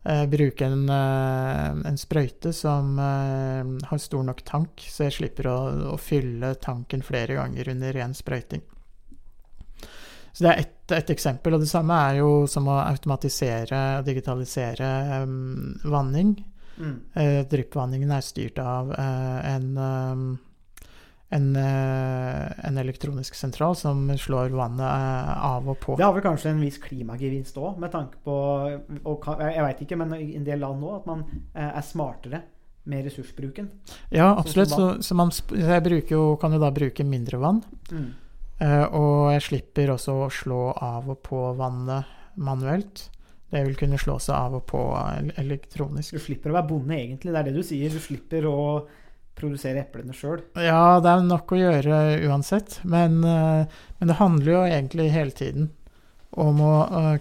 Eh, 0.03 0.25
bruke 0.27 0.65
en, 0.65 0.89
eh, 0.89 1.89
en 1.89 1.97
sprøyte 1.99 2.53
som 2.55 2.97
eh, 2.99 3.87
har 3.87 4.01
stor 4.03 4.23
nok 4.27 4.43
tank, 4.47 4.83
så 4.87 5.07
jeg 5.07 5.17
slipper 5.17 5.47
å, 5.51 5.57
å 5.93 5.97
fylle 6.01 6.53
tanken 6.63 7.03
flere 7.03 7.37
ganger 7.39 7.71
under 7.75 7.95
ren 7.95 8.15
sprøyting. 8.17 8.63
Så 10.33 10.43
det 10.43 10.49
er 10.51 10.63
ett 10.63 10.73
et 10.91 11.09
eksempel. 11.13 11.55
Og 11.55 11.63
det 11.63 11.71
samme 11.71 11.97
er 12.09 12.19
jo 12.21 12.31
som 12.49 12.67
å 12.67 12.79
automatisere 12.83 13.83
og 13.99 14.07
digitalisere 14.07 14.89
eh, 15.19 15.35
vanning. 15.89 16.35
Mm. 16.73 16.95
Eh, 17.13 17.39
dryppvanningen 17.49 18.11
er 18.11 18.25
styrt 18.25 18.59
av 18.59 18.91
eh, 18.97 19.39
en, 19.53 19.69
eh, 19.77 20.25
en, 21.33 21.55
eh, 21.55 22.67
en 22.67 22.77
elektronisk 22.77 23.35
sentral 23.35 23.75
som 23.75 24.05
slår 24.17 24.53
vannet 24.53 24.85
eh, 24.85 25.45
av 25.45 25.69
og 25.69 25.79
på. 25.81 25.95
Det 25.97 26.05
har 26.05 26.13
vel 26.13 26.25
kanskje 26.25 26.51
en 26.53 26.61
viss 26.61 26.77
klimagevinst 26.83 27.57
òg, 27.57 27.79
med 27.81 27.93
tanke 27.93 28.19
på 28.25 28.33
og 29.09 29.29
Jeg 29.39 29.65
veit 29.65 29.85
ikke, 29.85 29.97
men 29.99 30.13
i 30.19 30.35
en 30.37 30.45
del 30.45 30.61
land 30.61 30.81
nå 30.83 30.91
at 30.99 31.07
man 31.09 31.23
eh, 31.31 31.69
er 31.69 31.85
smartere 31.85 32.43
med 32.91 33.07
ressursbruken. 33.07 33.69
Ja, 34.11 34.33
absolutt. 34.35 34.73
Så, 34.73 34.89
så 35.01 35.15
man, 35.15 35.31
jeg 35.55 36.03
jo, 36.11 36.35
kan 36.37 36.53
jo 36.53 36.59
da 36.59 36.69
bruke 36.75 37.05
mindre 37.07 37.39
vann. 37.39 37.61
Mm. 37.93 38.09
Og 38.99 39.31
jeg 39.31 39.43
slipper 39.45 39.93
også 39.93 40.17
å 40.25 40.27
slå 40.31 40.59
av 40.75 41.07
og 41.13 41.21
på 41.23 41.39
vannet 41.55 42.11
manuelt. 42.43 43.05
Det 43.53 43.61
vil 43.69 43.77
kunne 43.79 43.99
slå 44.01 44.17
seg 44.19 44.35
av 44.35 44.57
og 44.59 44.65
på 44.67 44.81
elektronisk. 45.39 46.17
Du 46.17 46.25
slipper 46.25 46.51
å 46.51 46.57
være 46.57 46.69
bonde, 46.73 46.97
egentlig. 46.99 47.31
Det 47.31 47.39
er 47.39 47.47
det 47.47 47.55
du 47.55 47.63
sier. 47.63 47.95
Du 47.95 48.03
slipper 48.03 48.49
å 48.51 48.59
produsere 49.35 49.81
eplene 49.83 50.13
sjøl. 50.15 50.41
Ja, 50.61 50.99
det 51.03 51.09
er 51.09 51.23
nok 51.27 51.51
å 51.55 51.59
gjøre 51.59 52.01
uansett, 52.29 52.79
men, 52.83 53.23
eh, 53.23 53.65
men 53.99 54.11
det 54.11 54.19
handler 54.19 54.51
jo 54.53 54.63
egentlig 54.67 55.09
hele 55.11 55.31
tiden 55.31 55.71
om 56.31 56.61
å 56.65 56.73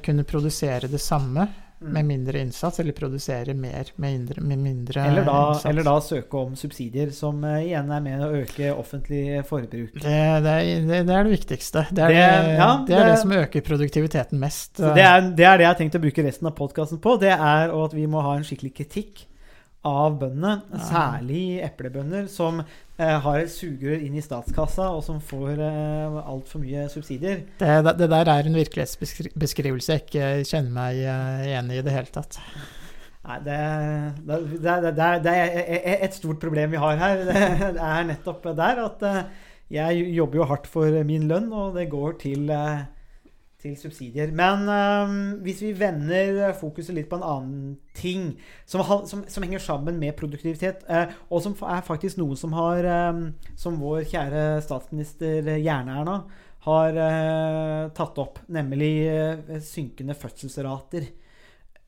kunne 0.02 0.24
produsere 0.24 0.88
det 0.88 1.00
samme 1.00 1.48
med 1.82 2.04
mindre 2.06 2.38
innsats, 2.38 2.78
eller 2.80 2.92
produsere 2.94 3.54
mer 3.58 3.88
med 3.96 4.12
mindre, 4.12 4.40
med 4.40 4.58
mindre 4.58 5.00
Eller 5.02 5.24
da, 5.24 5.48
innsats. 5.48 5.66
eller 5.66 5.82
da 5.82 5.94
søke 6.00 6.38
om 6.38 6.52
subsidier, 6.56 7.10
som 7.10 7.42
eh, 7.44 7.64
igjen 7.66 7.90
er 7.90 8.04
med 8.04 8.22
å 8.22 8.28
øke 8.38 8.70
offentlig 8.78 9.42
forbruk. 9.48 9.96
Det, 9.98 10.12
det, 10.44 10.52
er, 10.52 10.86
det, 10.86 11.00
det 11.08 11.16
er 11.16 11.26
det 11.26 11.32
viktigste. 11.34 11.86
Det 11.90 12.04
er 12.06 12.14
det, 12.14 12.22
ja, 12.54 12.70
det, 12.86 12.94
er 12.94 13.02
det 13.02 13.10
det- 13.10 13.18
som 13.24 13.34
øker 13.34 13.66
produktiviteten 13.66 14.38
mest. 14.38 14.76
Det, 14.78 14.94
er, 15.02 15.20
det 15.34 15.48
er 15.48 15.58
det 15.58 15.66
jeg 15.66 15.72
har 15.72 15.80
tenkt 15.80 15.98
å 15.98 16.02
bruke 16.06 16.26
resten 16.28 16.46
av 16.52 16.56
podkasten 16.58 17.02
på. 17.02 17.16
Det 17.22 17.34
er 17.34 17.74
at 17.74 17.98
vi 17.98 18.06
må 18.06 18.22
ha 18.22 18.36
en 18.38 18.46
skikkelig 18.46 18.74
kritikk 18.78 19.26
av 19.88 20.18
bøndene, 20.20 20.78
særlig 20.86 21.58
eplebønder, 21.66 22.28
som 22.30 22.60
eh, 22.62 23.16
har 23.24 23.40
sugerør 23.50 24.04
inn 24.06 24.14
i 24.14 24.22
statskassa, 24.22 24.90
og 24.94 25.02
som 25.06 25.18
får 25.18 25.58
eh, 25.58 26.20
altfor 26.22 26.62
mye 26.62 26.84
subsidier. 26.92 27.42
Det, 27.58 27.72
det, 27.98 28.08
der 28.12 28.30
er 28.30 28.46
en 28.46 28.58
virkelighetsbeskrivelse 28.60 29.96
jeg 29.96 30.04
ikke 30.06 30.28
kjenner 30.46 30.76
meg 30.76 31.02
enig 31.02 31.50
igjen 31.50 31.72
i 31.74 31.80
i 31.80 31.86
det 31.88 31.96
hele 31.96 32.14
tatt. 32.14 32.38
Nei, 33.22 33.38
det, 33.46 33.58
det, 34.26 34.76
det, 34.98 35.34
er- 35.34 35.58
er 35.78 36.00
et 36.08 36.14
stort 36.16 36.40
problem 36.42 36.72
vi 36.74 36.80
har 36.82 36.96
her. 36.98 37.20
Det 37.76 37.82
er 37.90 38.08
nettopp 38.08 38.48
der 38.58 38.80
at 38.86 39.04
eh, 39.06 39.20
jeg 39.72 40.08
jobber 40.16 40.42
jo 40.42 40.48
hardt 40.50 40.66
for 40.70 40.96
min 41.06 41.28
lønn, 41.30 41.46
og 41.54 41.74
det 41.78 41.86
går 41.92 42.18
til, 42.22 42.50
eh, 42.50 42.82
til 43.62 43.76
subsidier. 43.78 44.32
Men 44.34 44.66
eh, 44.70 45.14
hvis 45.46 45.62
vi 45.64 45.72
vender 45.78 46.52
fokuset 46.58 46.96
litt 46.96 47.08
på 47.10 47.20
en 47.20 47.26
annen 47.26 47.72
ting 47.96 48.32
som, 48.66 48.82
som, 49.08 49.24
som 49.28 49.46
henger 49.46 49.62
sammen 49.62 50.00
med 50.02 50.16
produktivitet, 50.18 50.84
eh, 50.90 51.14
og 51.30 51.44
som 51.44 51.56
er 51.70 51.84
faktisk 51.86 52.20
noe 52.20 52.38
som 52.38 52.54
har 52.56 52.84
eh, 52.84 53.20
Som 53.58 53.78
vår 53.80 54.06
kjære 54.10 54.62
statsminister 54.64 55.54
Jern-Erna 55.56 56.22
har 56.66 56.98
eh, 57.06 57.90
tatt 57.96 58.18
opp, 58.22 58.38
nemlig 58.54 58.94
eh, 59.10 59.58
synkende 59.66 60.14
fødselsrater. 60.14 61.08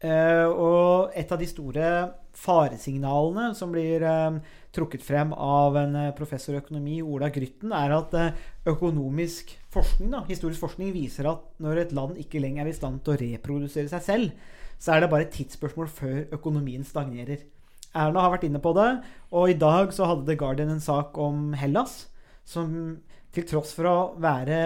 Eh, 0.05 0.47
og 0.51 1.15
et 1.17 1.31
av 1.33 1.41
de 1.41 1.47
store 1.49 1.91
faresignalene 2.35 3.53
som 3.57 3.71
blir 3.73 4.03
eh, 4.05 4.41
trukket 4.75 5.05
frem 5.05 5.33
av 5.33 5.77
en 5.79 5.95
eh, 5.99 6.13
professor 6.17 6.57
i 6.57 6.61
økonomi, 6.61 6.99
Ola 7.03 7.31
Grytten, 7.35 7.73
er 7.77 7.95
at 7.97 8.15
eh, 8.19 8.43
økonomisk 8.71 9.55
forskning, 9.75 10.11
da, 10.15 10.25
historisk 10.29 10.65
forskning 10.65 10.93
viser 10.95 11.29
at 11.31 11.45
når 11.63 11.85
et 11.85 11.95
land 11.97 12.19
ikke 12.21 12.43
lenger 12.43 12.65
er 12.65 12.73
i 12.73 12.77
stand 12.77 13.03
til 13.05 13.15
å 13.15 13.21
reprodusere 13.21 13.91
seg 13.93 14.07
selv, 14.07 14.51
så 14.79 14.95
er 14.95 15.05
det 15.05 15.11
bare 15.13 15.29
et 15.29 15.35
tidsspørsmål 15.37 15.91
før 15.93 16.19
økonomien 16.35 16.85
stagnerer. 16.87 17.47
Erna 17.95 18.25
har 18.25 18.35
vært 18.35 18.49
inne 18.49 18.63
på 18.63 18.75
det, 18.75 18.89
og 19.31 19.51
i 19.51 19.59
dag 19.59 19.95
så 19.95 20.09
hadde 20.11 20.27
The 20.27 20.39
Guardian 20.39 20.73
en 20.75 20.83
sak 20.83 21.15
om 21.23 21.53
Hellas, 21.59 22.09
som 22.45 22.99
til 23.35 23.47
tross 23.49 23.73
for 23.77 23.89
å 23.89 23.97
være 24.21 24.59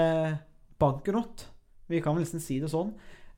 bankerott, 0.80 1.46
vi 1.88 2.00
kan 2.04 2.16
vel 2.16 2.24
nesten 2.24 2.42
si 2.42 2.58
det 2.60 2.72
sånn, 2.72 2.94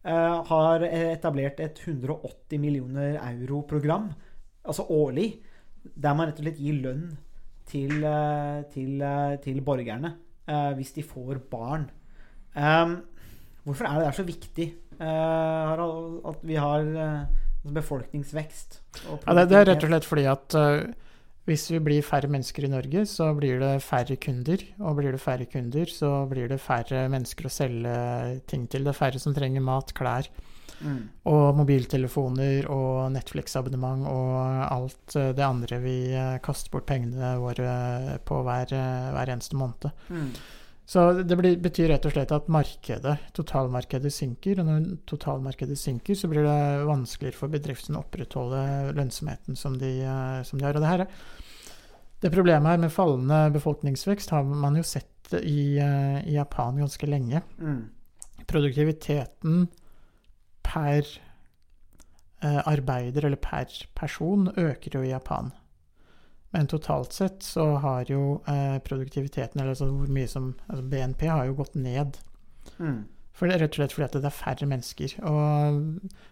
eh, 0.07 0.39
har 0.47 0.87
etablert 0.87 1.61
et 1.63 1.83
180 1.83 2.63
millioner 2.63 3.19
euro-program, 3.19 4.13
altså 4.63 4.87
årlig, 4.95 5.33
der 5.83 6.17
man 6.17 6.29
rett 6.29 6.41
og 6.41 6.47
slett 6.47 6.61
gir 6.61 6.81
lønn 6.85 7.05
til, 7.71 8.05
eh, 8.05 8.63
til, 8.73 9.03
eh, 9.03 9.37
til 9.45 9.61
borgerne 9.65 10.15
eh, 10.49 10.73
hvis 10.79 10.95
de 10.97 11.05
får 11.07 11.41
barn. 11.51 11.91
Em, 12.57 12.97
hvorfor 13.65 13.87
er 13.87 13.99
det 13.99 14.09
der 14.09 14.17
så 14.17 14.27
viktig 14.27 14.73
Harald, 15.01 16.21
at 16.29 16.41
vi 16.45 16.59
har 16.61 16.81
eh, 16.81 17.71
befolkningsvekst? 17.73 18.81
Ja, 19.07 19.35
det, 19.39 19.49
det 19.49 19.61
er 19.61 19.71
rett 19.71 19.87
og 19.87 19.93
slett 19.93 20.09
fordi 20.09 20.27
at 20.29 20.59
hvis 21.49 21.71
vi 21.73 21.81
blir 21.83 22.05
færre 22.05 22.29
mennesker 22.31 22.67
i 22.67 22.71
Norge, 22.71 23.07
så 23.09 23.31
blir 23.35 23.59
det 23.63 23.73
færre 23.83 24.15
kunder. 24.21 24.61
Og 24.79 24.99
blir 25.01 25.15
det 25.17 25.23
færre 25.23 25.47
kunder, 25.51 25.89
så 25.89 26.11
blir 26.31 26.51
det 26.53 26.61
færre 26.63 27.07
mennesker 27.11 27.49
å 27.49 27.53
selge 27.55 27.95
ting 28.51 28.69
til. 28.71 28.85
Det 28.85 28.93
er 28.93 28.99
færre 28.99 29.23
som 29.23 29.35
trenger 29.35 29.65
mat, 29.65 29.95
klær 29.97 30.29
Mm. 30.81 31.01
og 31.29 31.59
mobiltelefoner 31.59 32.69
og 32.73 33.11
Netflix-abonnement 33.13 34.07
og 34.09 34.37
alt 34.65 35.17
eh, 35.19 35.33
det 35.37 35.45
andre 35.45 35.81
vi 35.83 35.97
eh, 36.17 36.39
kaster 36.45 36.73
bort 36.73 36.89
pengene 36.89 37.35
våre 37.41 38.17
på 38.27 38.41
hver, 38.47 38.73
eh, 38.77 39.11
hver 39.15 39.33
eneste 39.35 39.59
måned. 39.61 39.91
Mm. 40.09 40.31
Så 40.91 41.05
det 41.23 41.37
blir, 41.39 41.59
betyr 41.63 41.93
rett 41.93 42.07
og 42.09 42.15
slett 42.17 42.33
at 42.35 42.49
markedet, 42.51 43.13
totalmarkedet 43.37 44.11
synker. 44.11 44.59
Og 44.59 44.67
når 44.67 44.89
totalmarkedet 45.07 45.77
synker, 45.79 46.17
så 46.19 46.27
blir 46.33 46.49
det 46.49 46.89
vanskeligere 46.89 47.39
for 47.39 47.53
bedriften 47.53 47.95
å 47.95 48.03
opprettholde 48.03 48.65
lønnsomheten 48.97 49.59
som 49.59 49.77
de, 49.79 49.93
som 50.49 50.59
de 50.59 50.67
har. 50.67 50.75
Og 50.75 50.83
det 50.83 50.91
her 50.91 51.05
er 51.05 51.15
Det 52.21 52.33
problemet 52.35 52.69
her 52.69 52.83
med 52.83 52.93
fallende 52.93 53.39
befolkningsvekst 53.55 54.35
har 54.35 54.43
man 54.45 54.75
jo 54.77 54.83
sett 54.83 55.31
i, 55.39 55.79
i 55.79 56.35
Japan 56.35 56.83
ganske 56.83 57.07
lenge. 57.07 57.41
Mm. 57.63 57.87
Produktiviteten 58.51 59.69
per 60.71 61.03
eh, 62.43 62.61
arbeider 62.65 63.27
eller 63.27 63.41
per 63.43 63.73
person 63.99 64.49
øker 64.57 64.99
jo 64.99 65.03
i 65.05 65.13
Japan. 65.13 65.51
Men 66.51 66.67
totalt 66.67 67.15
sett 67.15 67.45
så 67.47 67.67
har 67.83 68.11
jo 68.11 68.41
eh, 68.51 68.79
produktiviteten, 68.83 69.61
eller 69.61 69.75
altså 69.77 69.91
hvor 69.91 70.11
mye 70.11 70.31
som 70.31 70.53
altså 70.69 70.87
BNP, 70.91 71.27
har 71.31 71.47
jo 71.47 71.59
gått 71.61 71.77
ned. 71.79 72.19
Mm. 72.79 73.05
For 73.35 73.47
det 73.47 73.57
er 73.57 73.65
rett 73.65 73.77
og 73.77 73.81
slett 73.81 73.95
fordi 73.95 74.09
at 74.09 74.17
det 74.19 74.29
er 74.29 74.35
færre 74.35 74.67
mennesker. 74.69 75.15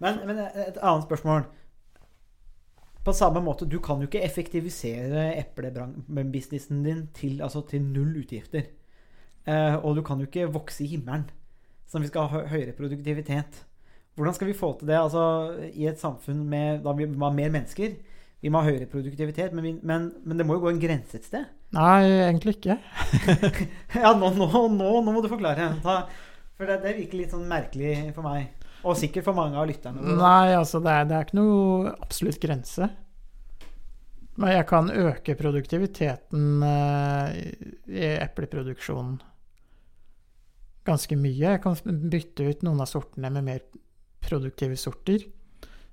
Men, 0.03 0.19
men 0.29 0.43
et 0.43 0.81
annet 0.83 1.07
spørsmål. 1.07 1.47
På 3.07 3.15
samme 3.17 3.41
måte, 3.41 3.65
du 3.65 3.79
kan 3.81 4.03
jo 4.03 4.09
ikke 4.11 4.21
effektivisere 4.27 5.31
eplebusinessen 5.39 6.83
din 6.85 7.07
til, 7.17 7.39
altså 7.41 7.63
til 7.71 7.87
null 7.87 8.19
utgifter. 8.21 8.67
Eh, 9.49 9.77
og 9.79 9.97
du 9.97 10.03
kan 10.05 10.21
jo 10.21 10.29
ikke 10.29 10.51
vokse 10.53 10.85
i 10.85 10.91
himmelen. 10.97 11.31
som 11.89 12.03
vi 12.05 12.11
skal 12.11 12.27
ha 12.29 12.43
høyere 12.51 12.75
produktivitet. 12.77 13.63
Hvordan 14.19 14.35
skal 14.35 14.49
vi 14.51 14.59
få 14.59 14.73
til 14.81 14.91
det 14.91 14.99
altså, 14.99 15.25
i 15.71 15.87
et 15.87 16.01
samfunn 16.01 16.43
med 16.51 16.83
da 16.83 16.95
vi 16.99 17.07
må 17.07 17.29
ha 17.29 17.35
mer 17.35 17.53
mennesker? 17.55 17.93
Vi 18.43 18.51
må 18.51 18.61
ha 18.63 18.71
høyere 18.71 18.87
produktivitet, 18.91 19.55
men, 19.55 19.65
vi, 19.65 19.73
men, 19.87 20.09
men 20.27 20.39
det 20.39 20.47
må 20.47 20.57
jo 20.57 20.65
gå 20.65 20.73
en 20.73 20.81
grense 20.83 21.19
et 21.19 21.27
sted. 21.27 21.47
Nei, 21.75 22.03
egentlig 22.27 22.57
ikke. 22.59 22.79
Ja, 24.03 24.13
nå, 24.19 24.31
nå, 24.35 24.49
nå, 24.75 24.91
nå 25.07 25.15
må 25.15 25.23
du 25.23 25.31
forklare. 25.31 25.73
Ta, 25.83 26.01
for 26.59 26.71
det, 26.71 26.81
det 26.83 26.97
virker 26.99 27.23
litt 27.23 27.35
sånn 27.35 27.47
merkelig 27.51 28.13
for 28.17 28.27
meg. 28.27 28.53
Og 28.87 28.99
sikkert 28.99 29.27
for 29.27 29.39
mange 29.39 29.59
av 29.59 29.67
lytterne. 29.71 30.03
Nei, 30.19 30.55
altså 30.55 30.83
det 30.83 30.95
er, 30.95 31.09
det 31.11 31.17
er 31.17 31.27
ikke 31.27 31.39
noe 31.41 31.95
absolutt 31.99 32.39
grense. 32.43 32.91
Men 34.39 34.55
jeg 34.55 34.69
kan 34.71 34.91
øke 34.95 35.35
produktiviteten 35.39 36.63
eh, 36.63 37.41
i 37.91 38.13
epleproduksjonen 38.23 39.19
ganske 40.89 41.19
mye. 41.19 41.57
Jeg 41.57 41.63
kan 41.65 41.77
bytte 42.11 42.47
ut 42.47 42.63
noen 42.67 42.83
av 42.83 42.91
sortene 42.91 43.31
med 43.35 43.47
mer 43.47 43.65
produktive 44.29 44.77
sorter. 44.79 45.25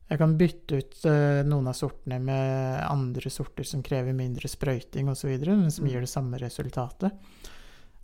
Jeg 0.06 0.22
kan 0.22 0.36
bytte 0.38 0.78
ut 0.78 1.06
eh, 1.10 1.42
noen 1.48 1.72
av 1.72 1.74
sortene 1.74 2.20
med 2.22 2.84
andre 2.86 3.32
sorter 3.34 3.66
som 3.66 3.82
krever 3.82 4.14
mindre 4.14 4.50
sprøyting 4.52 5.10
osv., 5.10 5.32
men 5.48 5.72
som 5.74 5.86
Mm. 5.88 5.92
gir 5.92 6.06
det 6.06 6.12
samme 6.12 6.38
resultatet. 6.38 7.16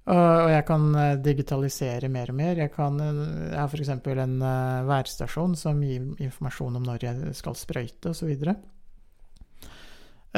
Og, 0.10 0.18
og 0.18 0.50
jeg 0.50 0.66
kan 0.66 0.96
eh, 0.98 1.16
digitalisere 1.22 2.10
mer 2.10 2.32
og 2.34 2.38
mer. 2.40 2.58
Jeg, 2.58 2.72
kan, 2.74 2.98
eh, 3.00 3.52
jeg 3.52 3.60
har 3.60 3.70
f.eks. 3.70 3.92
en 3.94 4.38
uh, 4.42 4.82
værstasjon 4.90 5.54
som 5.56 5.84
gir 5.86 6.08
informasjon 6.26 6.80
om 6.80 6.88
når 6.90 7.06
jeg 7.06 7.36
skal 7.38 7.54
sprøyte 7.60 8.10
osv. 8.16 8.32
Så, 8.34 8.56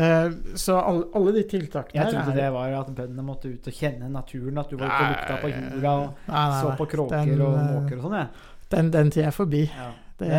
uh, 0.03 0.35
så 0.59 0.77
alle, 0.81 1.07
alle 1.15 1.31
de 1.37 1.45
tiltakene 1.47 2.01
Jeg 2.01 2.11
trodde 2.11 2.33
er, 2.35 2.41
det 2.41 2.49
var 2.57 2.75
at 2.81 2.91
bøndene 2.97 3.23
måtte 3.23 3.53
ut 3.53 3.71
og 3.71 3.79
kjenne 3.79 4.11
naturen. 4.11 4.59
At 4.59 4.69
du 4.73 4.75
var 4.75 4.91
ute 4.91 4.99
og 4.99 5.13
lukta 5.15 5.39
på 5.39 5.53
jorda 5.55 5.93
og 5.95 6.09
Nei, 6.27 6.47
nei, 6.49 6.59
så 6.59 6.75
på 6.81 6.89
kråker 6.97 7.31
Den, 7.31 7.45
og 7.47 7.61
måker 7.77 8.01
og 8.01 8.09
sånn. 8.09 8.19
Ja. 8.19 8.27
Den, 8.73 8.89
den 8.93 9.11
tida 9.13 9.29
er 9.29 9.35
forbi. 9.35 9.67
Det, 10.19 10.29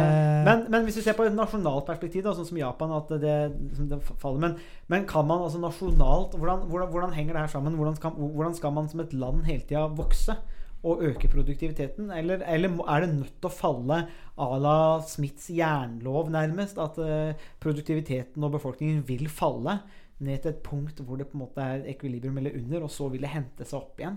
Men, 0.46 0.64
men 0.70 0.84
hvis 0.86 0.96
du 0.98 1.02
ser 1.02 1.16
på 1.18 1.26
et 1.26 1.34
nasjonalt 1.34 1.86
perspektiv, 1.88 2.22
da, 2.24 2.32
sånn 2.36 2.46
som 2.46 2.58
Japan 2.60 2.92
at 2.94 3.10
det, 3.20 3.38
som 3.74 3.88
det 3.90 3.98
faller, 4.06 4.40
men, 4.44 4.58
men 4.92 5.06
kan 5.10 5.26
man 5.26 5.42
altså 5.44 5.60
nasjonalt 5.62 6.36
hvordan, 6.38 6.68
hvordan, 6.70 6.90
hvordan 6.92 7.14
henger 7.16 7.34
det 7.34 7.42
her 7.42 7.54
sammen? 7.56 7.78
Hvordan 7.78 7.96
skal, 7.98 8.14
hvordan 8.14 8.54
skal 8.58 8.76
man 8.76 8.90
som 8.90 9.02
et 9.02 9.16
land 9.18 9.42
hele 9.48 9.66
tida 9.66 9.88
vokse 9.98 10.36
og 10.84 11.02
øke 11.08 11.30
produktiviteten? 11.32 12.12
Eller, 12.14 12.44
eller 12.46 12.78
er 12.86 13.04
det 13.04 13.10
nødt 13.16 13.34
til 13.40 13.50
å 13.50 13.56
falle 13.56 14.00
à 14.38 14.48
la 14.62 14.78
Smiths 15.08 15.50
jernlov, 15.50 16.30
nærmest? 16.32 16.78
At 16.78 17.00
eh, 17.02 17.50
produktiviteten 17.64 18.46
og 18.46 18.54
befolkningen 18.54 19.02
vil 19.08 19.26
falle 19.32 19.80
ned 20.24 20.42
til 20.42 20.52
et 20.52 20.62
punkt 20.64 21.00
hvor 21.04 21.16
det 21.20 21.28
på 21.30 21.38
en 21.38 21.44
måte 21.44 21.62
er 21.62 21.80
et 21.80 21.90
ekvilibrium 21.94 22.38
eller 22.40 22.56
under, 22.58 22.86
og 22.86 22.92
så 22.92 23.08
vil 23.12 23.24
det 23.24 23.32
hente 23.32 23.66
seg 23.66 23.80
opp 23.80 24.00
igjen? 24.00 24.16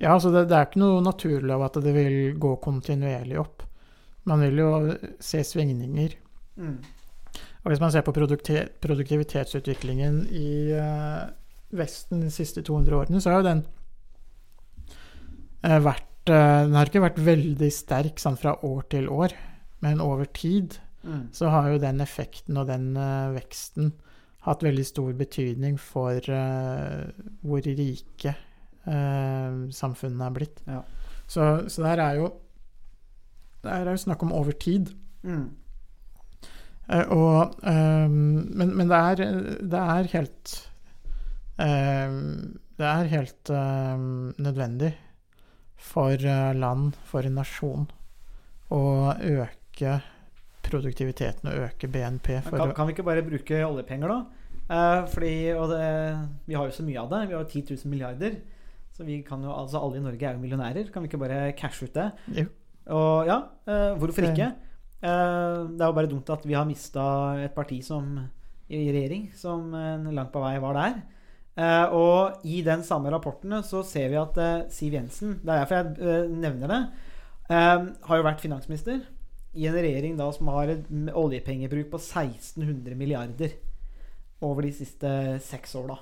ja, 0.00 0.12
altså 0.14 0.28
det, 0.34 0.42
det 0.50 0.56
er 0.56 0.64
ikke 0.68 0.82
noe 0.82 1.04
naturlig 1.04 1.52
av 1.54 1.62
at 1.68 1.76
det 1.84 1.92
vil 1.96 2.16
gå 2.40 2.52
kontinuerlig 2.64 3.38
opp. 3.40 3.58
Man 4.28 4.42
vil 4.44 4.56
jo 4.60 4.70
se 5.24 5.40
svingninger. 5.46 6.10
Mm. 6.58 6.78
Og 7.64 7.68
hvis 7.72 7.82
man 7.82 7.92
ser 7.92 8.04
på 8.06 8.14
produktivitetsutviklingen 8.14 10.14
i 10.34 10.50
uh, 10.74 11.22
Vesten 11.78 12.18
de 12.24 12.30
siste 12.32 12.62
200 12.64 12.96
årene, 12.96 13.20
så 13.20 13.30
har 13.30 13.36
jo 13.42 13.50
den 13.50 13.62
uh, 15.66 15.80
vært 15.84 16.32
uh, 16.32 16.64
Den 16.64 16.76
har 16.78 16.86
ikke 16.88 17.04
vært 17.04 17.26
veldig 17.26 17.70
sterk 17.74 18.16
sånn 18.22 18.40
fra 18.40 18.52
år 18.64 18.82
til 18.94 19.04
år, 19.12 19.30
men 19.84 20.04
over 20.04 20.26
tid 20.32 20.68
Mm. 21.08 21.28
så 21.32 21.46
har 21.46 21.68
jo 21.70 21.78
den 21.78 22.00
effekten 22.02 22.56
og 22.58 22.66
den 22.66 22.96
veksten 23.32 23.92
hatt 24.46 24.62
veldig 24.62 24.84
stor 24.86 25.14
betydning 25.18 25.78
for 25.82 26.18
eh, 26.32 27.08
hvor 27.42 27.64
rike 27.64 28.34
eh, 28.34 29.56
samfunnene 29.74 30.28
er 30.28 30.36
blitt. 30.36 30.62
Ja. 30.68 30.82
Så, 31.28 31.48
så 31.68 31.82
det 31.82 31.90
her 31.92 32.04
er 32.04 32.20
jo 32.22 32.28
Det 33.58 33.72
her 33.74 33.88
er 33.90 33.96
jo 33.96 34.04
snakk 34.04 34.22
om 34.22 34.32
over 34.32 34.54
tid. 34.54 34.92
Mm. 35.26 35.48
Eh, 36.88 37.10
og, 37.10 37.58
um, 37.66 38.46
men 38.54 38.70
men 38.76 38.88
det, 38.88 38.96
er, 38.96 39.16
det 39.60 39.80
er 39.82 40.12
helt 40.14 40.54
ehm, 41.58 42.56
Det 42.78 42.86
er 42.86 43.10
helt 43.12 43.50
ehm, 43.50 44.32
nødvendig 44.38 44.94
for 45.78 46.16
land, 46.54 46.96
for 47.06 47.22
en 47.22 47.36
nasjon, 47.38 47.84
å 48.74 48.80
øke 49.14 50.00
produktiviteten 50.70 51.50
og 51.50 51.64
øke 51.66 51.90
BNP. 51.90 52.28
Kan, 52.48 52.74
kan 52.76 52.88
vi 52.88 52.94
ikke 52.96 53.06
bare 53.06 53.24
bruke 53.26 53.64
oljepenger, 53.66 54.12
da? 54.12 54.20
Eh, 54.68 55.02
fordi, 55.12 55.34
det, 55.72 55.82
Vi 56.46 56.54
har 56.54 56.68
jo 56.68 56.76
så 56.76 56.86
mye 56.86 57.02
av 57.02 57.10
det. 57.12 57.24
Vi 57.28 57.36
har 57.36 57.42
jo 57.42 57.48
10 57.48 57.74
000 57.74 57.92
milliarder. 57.92 58.38
Så 58.92 59.04
vi 59.06 59.20
kan 59.22 59.42
jo, 59.44 59.52
altså 59.54 59.80
alle 59.80 60.00
i 60.00 60.04
Norge 60.04 60.26
er 60.26 60.34
jo 60.34 60.42
millionærer. 60.42 60.88
Kan 60.92 61.04
vi 61.04 61.10
ikke 61.10 61.22
bare 61.22 61.52
cashe 61.58 61.86
ut 61.86 61.94
det? 61.94 62.08
Jo. 62.42 62.48
Og 62.88 63.28
ja, 63.28 63.42
eh, 63.68 63.92
hvorfor 64.00 64.30
ikke? 64.30 64.48
Eh, 64.98 65.58
det 65.70 65.80
er 65.80 65.86
jo 65.86 65.94
bare 65.94 66.10
dumt 66.10 66.30
at 66.30 66.46
vi 66.46 66.56
har 66.56 66.66
mista 66.66 67.04
et 67.44 67.54
parti 67.54 67.82
som 67.84 68.16
i 68.68 68.80
regjering, 68.90 69.30
som 69.36 69.72
eh, 69.74 70.10
langt 70.12 70.32
på 70.32 70.42
vei 70.42 70.56
var 70.60 70.76
der. 70.76 70.98
Uh, 71.58 71.90
og 71.90 72.44
i 72.46 72.60
den 72.62 72.84
samme 72.86 73.10
rapporten 73.10 73.50
så 73.66 73.80
ser 73.82 74.12
vi 74.12 74.18
at 74.20 74.36
uh, 74.38 74.68
Siv 74.70 74.94
Jensen, 74.94 75.40
det 75.42 75.50
er 75.50 75.64
derfor 75.64 75.74
jeg 75.74 75.96
uh, 75.98 76.30
nevner 76.30 76.70
det, 76.70 76.82
har 77.50 78.20
jo 78.20 78.26
vært 78.26 78.44
finansminister 78.44 79.00
i 79.58 79.66
en 79.66 79.74
regjering 79.78 80.14
da 80.18 80.28
som 80.34 80.50
har 80.54 80.70
en 80.74 81.08
oljepengebruk 81.18 81.90
på 81.90 81.98
1600 82.00 82.94
milliarder 82.98 83.56
over 84.46 84.62
de 84.68 84.70
siste 84.76 85.10
seks 85.42 85.74
åra. 85.80 85.96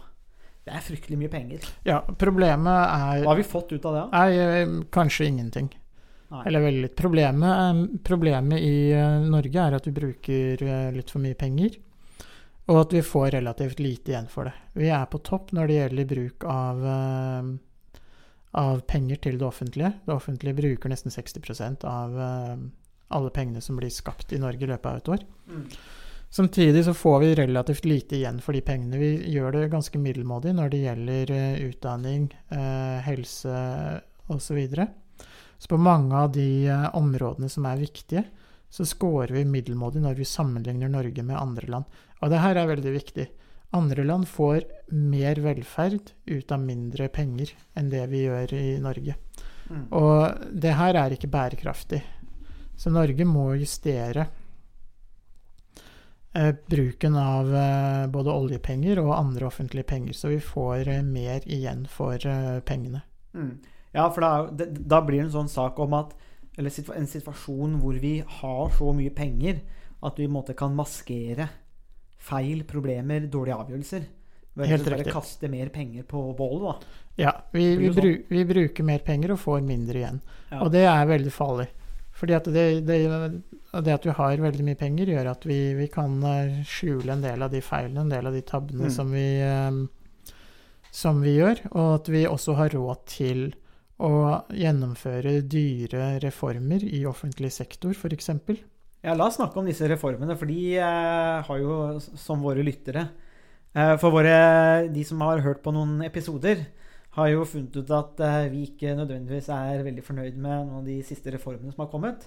Det 0.67 0.75
er 0.75 0.83
fryktelig 0.83 1.17
mye 1.21 1.31
penger. 1.33 1.65
ja, 1.87 2.01
problemet 2.19 2.67
er 2.91 3.23
Hva 3.23 3.31
har 3.33 3.39
vi 3.39 3.47
fått 3.47 3.73
ut 3.73 3.85
av 3.87 3.95
det? 3.97 4.05
da? 4.11 4.23
er 4.27 4.63
eh, 4.67 4.73
kanskje 4.93 5.29
ingenting. 5.31 5.69
Nei. 6.29 6.41
Eller 6.51 6.65
veldig 6.65 6.83
litt. 6.83 6.97
Problemet, 6.99 7.53
er- 7.63 7.99
problemet 8.05 8.59
i 8.67 8.91
eh, 8.93 9.21
Norge 9.31 9.63
er 9.63 9.77
at 9.79 9.87
vi 9.87 9.93
bruker 9.95 10.63
eh, 10.67 10.89
litt 10.97 11.13
for 11.15 11.23
mye 11.23 11.39
penger, 11.39 11.77
og 12.67 12.81
at 12.81 12.97
vi 12.97 13.03
får 13.07 13.31
relativt 13.37 13.79
lite 13.79 14.11
igjen 14.11 14.27
for 14.29 14.51
det. 14.51 14.57
Vi 14.75 14.89
er 14.91 15.07
på 15.07 15.21
topp 15.23 15.53
når 15.55 15.71
det 15.71 15.77
gjelder 15.79 16.09
bruk 16.11 16.45
av, 16.51 16.83
eh, 16.83 18.01
av 18.59 18.83
penger 18.91 19.23
til 19.23 19.39
det 19.39 19.47
offentlige. 19.47 19.93
Det 20.03 20.17
offentlige 20.19 20.59
bruker 20.59 20.91
nesten 20.91 21.15
60 21.15 21.87
av 21.87 22.19
eh, 22.27 22.57
alle 23.15 23.31
pengene 23.31 23.63
som 23.63 23.79
blir 23.79 23.93
skapt 23.93 24.33
i 24.33 24.41
Norge 24.43 24.67
i 24.67 24.71
løpet 24.71 24.91
av 24.91 25.01
et 25.01 25.13
år. 25.15 25.25
Mm. 25.51 25.65
Samtidig 26.37 26.85
så 26.85 26.95
får 26.95 27.21
vi 27.21 27.35
relativt 27.35 27.85
lite 27.85 28.17
igjen 28.17 28.41
for 28.43 28.57
de 28.57 28.61
pengene. 28.61 28.99
Vi 28.99 29.11
gjør 29.33 29.55
det 29.55 29.71
ganske 29.73 29.99
middelmådig 30.03 30.57
når 30.57 30.73
det 30.73 30.83
gjelder 30.83 31.33
eh, 31.33 31.61
utdanning, 31.69 32.27
eh, 32.51 32.99
helse 33.07 33.55
osv. 34.27 34.43
Så, 34.43 34.57
videre. 34.59 34.89
så 35.59 35.71
på 35.71 35.79
mange 35.79 36.19
av 36.19 36.33
de 36.35 36.67
eh, 36.67 36.89
områdene 36.99 37.49
som 37.49 37.69
er 37.71 37.81
viktige, 37.81 38.25
så 38.69 38.85
scorer 38.85 39.33
vi 39.33 39.47
middelmådig 39.47 40.03
når 40.03 40.19
vi 40.19 40.27
sammenligner 40.27 40.91
Norge 40.91 41.23
med 41.23 41.39
andre 41.39 41.71
land. 41.71 41.99
Og 42.21 42.33
det 42.33 42.43
her 42.43 42.59
er 42.59 42.73
veldig 42.75 42.95
viktig. 42.99 43.29
Andre 43.77 44.05
land 44.05 44.27
får 44.29 44.67
mer 44.93 45.39
velferd 45.43 46.13
ut 46.27 46.53
av 46.53 46.61
mindre 46.63 47.09
penger 47.09 47.55
enn 47.79 47.89
det 47.93 48.03
vi 48.11 48.27
gjør 48.27 48.53
i 48.57 48.67
Norge. 48.83 49.15
Mm. 49.71 49.87
Og 49.99 50.53
det 50.53 50.75
her 50.79 50.99
er 50.99 51.15
ikke 51.15 51.31
bærekraftig. 51.31 52.03
Så 52.77 52.93
Norge 52.93 53.25
må 53.25 53.49
justere 53.57 54.27
eh, 56.37 56.53
bruken 56.69 57.17
av 57.17 57.55
eh, 57.57 58.05
både 58.13 58.35
oljepenger 58.35 59.01
og 59.03 59.15
andre 59.17 59.49
offentlige 59.49 59.89
penger, 59.89 60.17
så 60.17 60.31
vi 60.35 60.41
får 60.45 60.93
eh, 60.93 61.03
mer 61.03 61.47
igjen 61.49 61.87
for 61.91 62.21
pengene. 62.69 63.03
Mm. 63.35 63.55
Ja, 63.97 64.11
for 64.13 64.25
da, 64.25 64.67
da 64.69 65.01
blir 65.05 65.23
det 65.23 65.29
en 65.31 65.37
sånn 65.39 65.53
sak 65.53 65.79
om 65.81 65.95
at 65.97 66.15
Eller 66.57 66.73
en 66.97 67.09
situasjon 67.09 67.75
hvor 67.83 67.97
vi 68.01 68.23
har 68.25 68.71
så 68.73 68.93
mye 68.97 69.13
penger 69.13 69.59
at 70.01 70.17
vi 70.17 70.25
i 70.25 70.29
en 70.29 70.33
måte 70.33 70.55
kan 70.57 70.73
maskere 70.77 71.51
feil, 72.17 72.63
problemer, 72.65 73.27
dårlige 73.29 73.59
avgjørelser. 73.61 74.07
Ved 74.57 74.71
Helt 74.71 74.87
bare 74.89 75.03
riktig. 75.03 75.13
kaste 75.13 75.51
mer 75.53 75.69
penger 75.69 76.07
på 76.09 76.23
bålet, 76.37 76.63
da. 76.65 77.03
Ja, 77.21 77.33
vi, 77.53 77.67
vi, 77.77 77.91
sånn. 77.91 78.01
bru, 78.01 78.13
vi 78.33 78.45
bruker 78.49 78.87
mer 78.89 79.05
penger 79.05 79.35
og 79.35 79.43
får 79.43 79.61
mindre 79.67 80.01
igjen. 80.01 80.23
Ja. 80.49 80.63
Og 80.65 80.73
det 80.73 80.87
er 80.89 81.11
veldig 81.11 81.33
farlig. 81.33 81.69
Fordi 82.17 82.33
at 82.33 82.47
det, 82.49 82.65
det, 82.89 82.97
det 83.85 83.93
at 83.93 84.07
vi 84.09 84.15
har 84.17 84.41
veldig 84.41 84.65
mye 84.65 84.79
penger, 84.81 85.11
gjør 85.13 85.29
at 85.35 85.45
vi, 85.45 85.59
vi 85.77 85.89
kan 85.93 86.15
eh, 86.25 86.63
skjule 86.65 87.13
en 87.13 87.25
del 87.25 87.45
av 87.45 87.53
de 87.53 87.61
feilene, 87.65 88.07
en 88.07 88.13
del 88.15 88.31
av 88.31 88.37
de 88.37 88.41
tabbene 88.47 88.89
Mm. 88.89 88.95
som 88.95 89.13
vi 89.13 89.27
eh, 89.45 90.33
som 90.97 91.21
vi 91.21 91.35
gjør, 91.37 91.61
og 91.75 91.89
at 91.99 92.09
vi 92.09 92.23
også 92.25 92.55
har 92.57 92.73
råd 92.73 93.03
til 93.13 93.43
å 94.01 94.13
gjennomføre 94.53 95.43
dyre 95.45 96.15
reformer 96.25 96.85
i 96.85 97.03
offentlig 97.09 97.51
sektor, 97.53 97.93
f.eks. 97.93 98.31
Ja, 99.05 99.13
la 99.13 99.27
oss 99.29 99.37
snakke 99.37 99.61
om 99.61 99.69
disse 99.69 99.89
reformene, 99.89 100.39
for 100.41 100.49
de 100.49 100.79
eh, 100.81 101.45
har 101.45 101.61
jo 101.61 101.99
som 102.01 102.41
våre 102.45 102.65
lyttere 102.65 103.09
For 104.01 104.09
våre, 104.09 104.89
de 104.89 105.03
som 105.05 105.21
har 105.21 105.43
hørt 105.45 105.61
på 105.61 105.69
noen 105.77 105.99
episoder, 106.07 106.63
har 107.17 107.31
jo 107.33 107.47
funnet 107.49 107.77
ut 107.77 107.93
at 107.97 108.21
eh, 108.25 108.49
vi 108.53 108.67
ikke 108.69 108.97
nødvendigvis 108.99 109.49
er 109.55 109.85
veldig 109.87 110.05
fornøyd 110.05 110.35
med 110.37 110.67
noen 110.67 110.83
av 110.83 110.89
de 110.89 110.99
siste 111.07 111.33
reformene 111.33 111.73
som 111.73 111.87
har 111.87 111.93
kommet. 111.93 112.27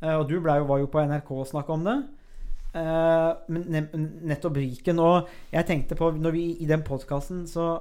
Eh, 0.00 0.14
og 0.14 0.28
du 0.28 0.36
jo, 0.36 0.44
var 0.44 0.78
jo 0.78 0.90
på 0.90 1.02
NRK 1.02 1.32
og 1.34 1.48
snakka 1.50 1.74
om 1.74 1.88
det. 1.88 1.96
Eh, 2.78 3.32
men 3.50 3.66
ne 3.74 3.82
nettopp 4.30 4.60
Viken. 4.60 5.02
Og 5.02 5.32
jeg 5.50 5.66
tenkte 5.66 5.98
på 5.98 6.12
når 6.14 6.36
vi, 6.36 6.44
I 6.62 6.70
den 6.70 6.86
podkasten 6.86 7.46
så 7.50 7.72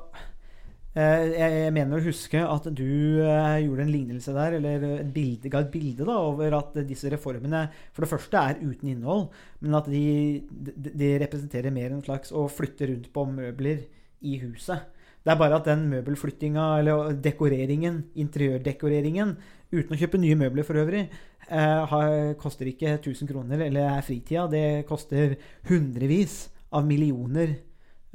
jeg, 0.97 1.69
mener 1.75 1.99
å 1.99 2.01
huske 2.07 2.39
at 2.41 2.65
du 2.73 2.87
gjorde 3.21 3.83
en 3.83 3.91
lignelse 3.93 4.31
der, 4.33 4.55
eller 4.57 4.85
et 4.95 5.11
bilde, 5.13 5.51
ga 5.53 5.59
et 5.61 5.69
bilde 5.69 6.07
da, 6.07 6.15
over 6.25 6.55
at 6.57 6.73
disse 6.89 7.11
reformene 7.13 7.67
for 7.91 8.01
det 8.01 8.09
første 8.09 8.41
er 8.41 8.63
uten 8.63 8.95
innhold, 8.95 9.27
men 9.61 9.77
at 9.77 9.85
de, 9.93 10.41
de 10.73 11.11
representerer 11.21 11.75
mer 11.75 11.93
en 11.93 12.01
slags 12.01 12.33
å 12.33 12.47
flytte 12.49 12.89
rundt 12.89 13.11
på 13.13 13.27
møbler 13.29 13.83
i 14.25 14.39
huset. 14.41 14.89
Det 15.27 15.33
er 15.33 15.39
bare 15.41 15.57
at 15.59 15.65
den 15.67 15.81
møbelflyttinga, 15.91 16.65
eller 16.79 17.09
dekoreringen, 17.19 17.97
interiørdekoreringen, 18.15 19.33
uten 19.73 19.91
å 19.91 19.97
kjøpe 19.99 20.21
nye 20.23 20.37
møbler 20.39 20.63
for 20.63 20.79
øvrig, 20.79 21.01
eh, 21.49 21.81
har, 21.91 22.13
koster 22.39 22.69
ikke 22.71 22.93
1000 22.95 23.27
kroner, 23.27 23.65
eller 23.65 23.89
er 23.97 24.05
fritida. 24.07 24.45
Det 24.47 24.85
koster 24.87 25.35
hundrevis 25.67 26.45
av 26.71 26.87
millioner 26.87 27.57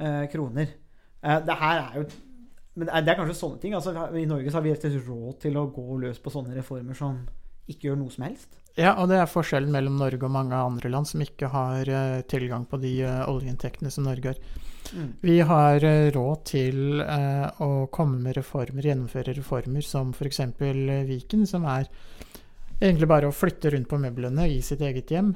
eh, 0.01 0.25
kroner. 0.33 0.73
Eh, 1.21 1.39
det 1.45 1.59
her 1.61 1.83
er 1.83 1.99
jo 2.01 2.07
Men 2.73 2.89
det 2.89 3.11
er, 3.11 3.17
kanskje 3.19 3.37
sånne 3.37 3.59
ting. 3.61 3.75
Altså, 3.77 3.91
I 4.17 4.25
Norge 4.25 4.49
har 4.49 4.63
vi 4.65 4.71
rett 4.73 4.85
og 4.87 4.93
slett 4.95 5.05
råd 5.05 5.35
til 5.43 5.57
å 5.61 5.67
gå 5.69 5.97
løs 6.01 6.17
på 6.17 6.31
sånne 6.33 6.55
reformer 6.57 6.97
som 6.97 7.19
ikke 7.69 7.91
gjør 7.91 7.99
noe 7.99 8.09
som 8.09 8.25
helst. 8.25 8.57
Ja, 8.73 8.95
og 8.97 9.11
det 9.11 9.19
er 9.21 9.29
forskjellen 9.29 9.69
mellom 9.69 9.99
Norge 10.01 10.25
og 10.25 10.33
mange 10.33 10.57
andre 10.57 10.89
land 10.89 11.05
som 11.05 11.21
ikke 11.21 11.51
har 11.53 11.85
eh, 11.85 12.23
tilgang 12.25 12.65
på 12.65 12.81
de 12.81 12.95
eh, 13.05 13.19
oljeinntektene 13.29 13.93
som 13.93 14.07
Norge 14.09 14.33
har. 14.33 14.39
Vi 15.21 15.39
har 15.41 15.83
eh, 15.83 16.11
råd 16.13 16.43
til 16.45 17.01
eh, 17.01 17.61
å 17.63 17.87
komme 17.91 18.19
med 18.27 18.37
reformer, 18.37 18.83
gjennomføre 18.85 19.33
reformer 19.37 19.81
som 19.81 20.11
f.eks. 20.13 20.39
Viken, 21.07 21.45
som 21.49 21.65
er 21.65 21.87
egentlig 22.81 23.07
bare 23.07 23.27
å 23.29 23.33
flytte 23.35 23.71
rundt 23.73 23.89
på 23.89 23.97
møblene 24.01 24.47
i 24.51 24.61
sitt 24.61 24.81
eget 24.81 25.09
hjem. 25.11 25.33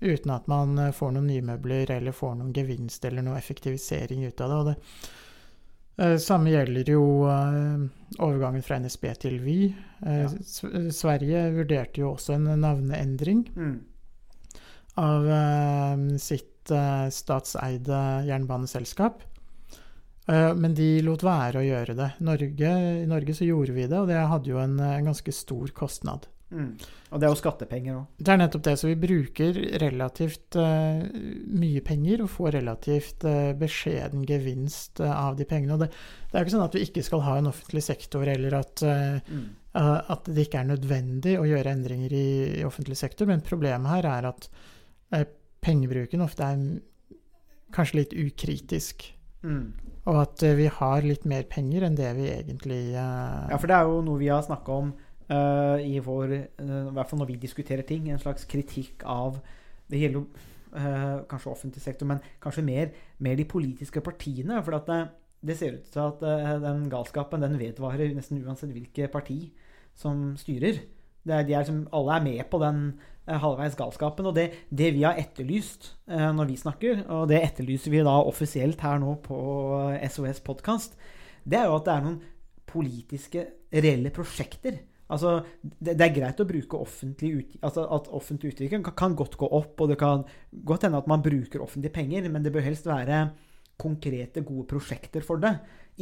Uten 0.00 0.30
at 0.30 0.46
man 0.50 0.78
eh, 0.78 0.92
får 0.94 1.12
noen 1.16 1.26
nye 1.30 1.42
møbler 1.42 1.90
eller 1.96 2.12
får 2.14 2.34
noen 2.38 2.52
gevinst 2.54 3.04
eller 3.08 3.22
noe 3.26 3.38
effektivisering 3.40 4.26
ut 4.28 4.40
av 4.44 4.50
det. 4.50 4.58
Og 4.58 4.68
det 4.68 4.76
eh, 6.04 6.16
samme 6.22 6.52
gjelder 6.52 6.92
jo 6.92 7.04
eh, 7.26 7.86
overgangen 8.22 8.62
fra 8.66 8.78
NSB 8.78 9.08
til 9.24 9.40
Vy. 9.42 9.56
Eh, 10.06 10.20
Ja. 10.22 10.28
Sverige 10.94 11.46
vurderte 11.56 12.02
jo 12.04 12.12
også 12.14 12.36
en 12.36 12.46
navneendring 12.62 13.46
Mm. 13.56 13.78
av 14.98 15.26
eh, 15.30 16.16
sitt 16.18 16.57
eh, 16.74 17.08
statseide 17.14 18.00
jernbaneselskap. 18.28 19.22
Eh, 20.28 20.54
men 20.54 20.74
de 20.76 20.88
lot 21.06 21.22
være 21.24 21.62
å 21.62 21.66
gjøre 21.66 21.94
det. 21.98 22.10
Norge, 22.20 22.72
I 23.04 23.06
Norge 23.08 23.36
så 23.36 23.48
gjorde 23.48 23.76
vi 23.76 23.86
det, 23.86 23.98
og 23.98 24.10
det 24.10 24.18
hadde 24.20 24.52
jo 24.52 24.58
en, 24.62 24.78
en 24.80 25.08
ganske 25.12 25.32
stor 25.32 25.72
kostnad. 25.76 26.28
Mm. 26.48 26.70
Og 27.12 27.20
det 27.20 27.26
er 27.26 27.32
jo 27.34 27.36
skattepenger 27.36 27.92
òg. 27.92 28.04
Det 28.24 28.32
er 28.32 28.38
nettopp 28.40 28.62
det, 28.64 28.72
så 28.80 28.88
vi 28.88 28.94
bruker 28.96 29.58
relativt 29.82 30.56
uh, 30.56 31.02
mye 31.60 31.82
penger 31.84 32.22
og 32.24 32.30
får 32.32 32.54
relativt 32.56 33.26
uh, 33.28 33.50
beskjeden 33.60 34.22
gevinst 34.28 35.02
uh, 35.04 35.12
av 35.12 35.36
de 35.36 35.44
pengene. 35.48 35.76
Og 35.76 35.82
det, 35.84 35.90
det 35.92 36.32
er 36.32 36.40
jo 36.40 36.48
ikke 36.48 36.54
sånn 36.54 36.64
at 36.64 36.78
vi 36.78 36.86
ikke 36.86 37.04
skal 37.04 37.24
ha 37.26 37.34
en 37.36 37.50
offentlig 37.52 37.84
sektor, 37.84 38.24
eller 38.32 38.56
at, 38.62 38.80
eh, 38.80 39.20
Mm. 39.28 39.44
eh, 39.76 40.00
at 40.16 40.24
det 40.24 40.46
ikke 40.46 40.62
er 40.62 40.70
nødvendig 40.70 41.36
å 41.36 41.44
gjøre 41.44 41.76
endringer 41.76 42.16
i, 42.16 42.28
i 42.62 42.64
offentlig 42.64 42.96
sektor, 42.96 43.28
men 43.28 43.44
problemet 43.44 43.92
her 43.92 44.08
er 44.08 44.30
at 44.32 44.48
eh, 45.12 45.26
pengebruken 45.64 46.22
ofte 46.24 46.46
er 46.46 46.62
kanskje 47.74 48.00
litt 48.00 48.16
ukritisk. 48.16 49.04
Mm. 49.42 49.72
Og 50.08 50.22
at 50.22 50.42
eh, 50.46 50.56
vi 50.58 50.68
har 50.72 51.04
litt 51.04 51.26
mer 51.28 51.44
penger 51.50 51.86
enn 51.86 51.98
det 51.98 52.08
vi 52.16 52.30
egentlig 52.32 52.80
uh... 52.94 53.46
Ja, 53.50 53.58
for 53.58 53.70
det 53.70 53.76
er 53.76 53.88
jo 53.90 54.00
noe 54.06 54.20
vi 54.20 54.30
har 54.32 54.44
snakka 54.44 54.78
om 54.82 54.92
uh, 55.30 55.76
i 55.84 55.98
vår 56.02 56.34
uh, 56.34 56.88
I 56.88 56.94
hvert 56.96 57.10
fall 57.10 57.22
når 57.22 57.32
vi 57.34 57.40
diskuterer 57.44 57.86
ting. 57.86 58.08
En 58.10 58.22
slags 58.22 58.48
kritikk 58.48 59.04
av 59.06 59.40
Det 59.88 60.02
gjelder 60.02 60.22
jo 60.22 60.28
kanskje 60.68 61.48
offentlig 61.48 61.80
sektor, 61.80 62.04
men 62.04 62.18
kanskje 62.44 62.60
mer, 62.60 62.90
mer 63.24 63.38
de 63.38 63.46
politiske 63.48 64.02
partiene. 64.04 64.58
For 64.66 64.76
at 64.76 64.90
det, 64.90 64.98
det 65.48 65.54
ser 65.56 65.78
ut 65.78 65.86
til 65.88 66.02
at 66.02 66.20
den 66.60 66.82
galskapen 66.92 67.40
den 67.40 67.56
vedvarer 67.56 68.12
nesten 68.12 68.42
uansett 68.44 68.74
hvilket 68.74 69.08
parti 69.08 69.38
som 69.96 70.34
styrer. 70.36 70.82
Det 71.24 71.34
er, 71.34 71.46
de 71.48 71.56
er 71.56 71.64
som, 71.64 71.80
alle 71.96 72.18
er 72.18 72.26
med 72.26 72.44
på 72.52 72.60
den 72.60 72.82
halvveis 73.36 73.76
galskapen. 73.78 74.28
Og 74.30 74.36
det, 74.36 74.48
det 74.70 74.92
vi 74.96 75.04
har 75.04 75.20
etterlyst 75.20 75.92
eh, 76.10 76.28
når 76.34 76.50
vi 76.50 76.58
snakker, 76.60 77.04
og 77.14 77.28
det 77.30 77.42
etterlyser 77.42 77.92
vi 77.94 78.04
da 78.06 78.16
offisielt 78.24 78.80
her 78.84 79.00
nå 79.02 79.18
på 79.24 79.38
eh, 79.92 80.08
SOS 80.08 80.42
podkast, 80.46 80.98
det 81.48 81.60
er 81.60 81.68
jo 81.68 81.78
at 81.78 81.88
det 81.88 81.94
er 81.94 82.06
noen 82.06 82.20
politiske, 82.68 83.46
reelle 83.72 84.12
prosjekter. 84.14 84.78
Altså, 85.08 85.38
det, 85.62 85.94
det 85.96 86.04
er 86.04 86.16
greit 86.16 86.40
å 86.40 86.46
bruke 86.48 86.80
offentlig 86.84 87.30
ut, 87.32 87.52
altså 87.64 87.86
at 87.96 88.10
offentlig 88.16 88.52
utvikling 88.52 88.82
kan, 88.84 88.96
kan 88.96 89.16
godt 89.16 89.38
gå 89.40 89.48
opp, 89.56 89.80
og 89.80 89.92
det 89.92 89.96
kan 90.00 90.24
godt 90.68 90.84
hende 90.84 91.00
at 91.00 91.08
man 91.08 91.24
bruker 91.24 91.64
offentlige 91.64 91.94
penger, 91.94 92.28
men 92.28 92.44
det 92.44 92.52
bør 92.52 92.66
helst 92.66 92.88
være 92.88 93.22
konkrete, 93.80 94.42
gode 94.44 94.66
prosjekter 94.68 95.24
for 95.24 95.40
det. 95.40 95.54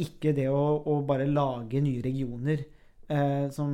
Ikke 0.03 0.33
det 0.35 0.49
å, 0.51 0.59
å 0.83 0.99
bare 1.07 1.29
lage 1.29 1.79
nye 1.83 2.03
regioner 2.03 2.65
eh, 3.07 3.47
som 3.53 3.71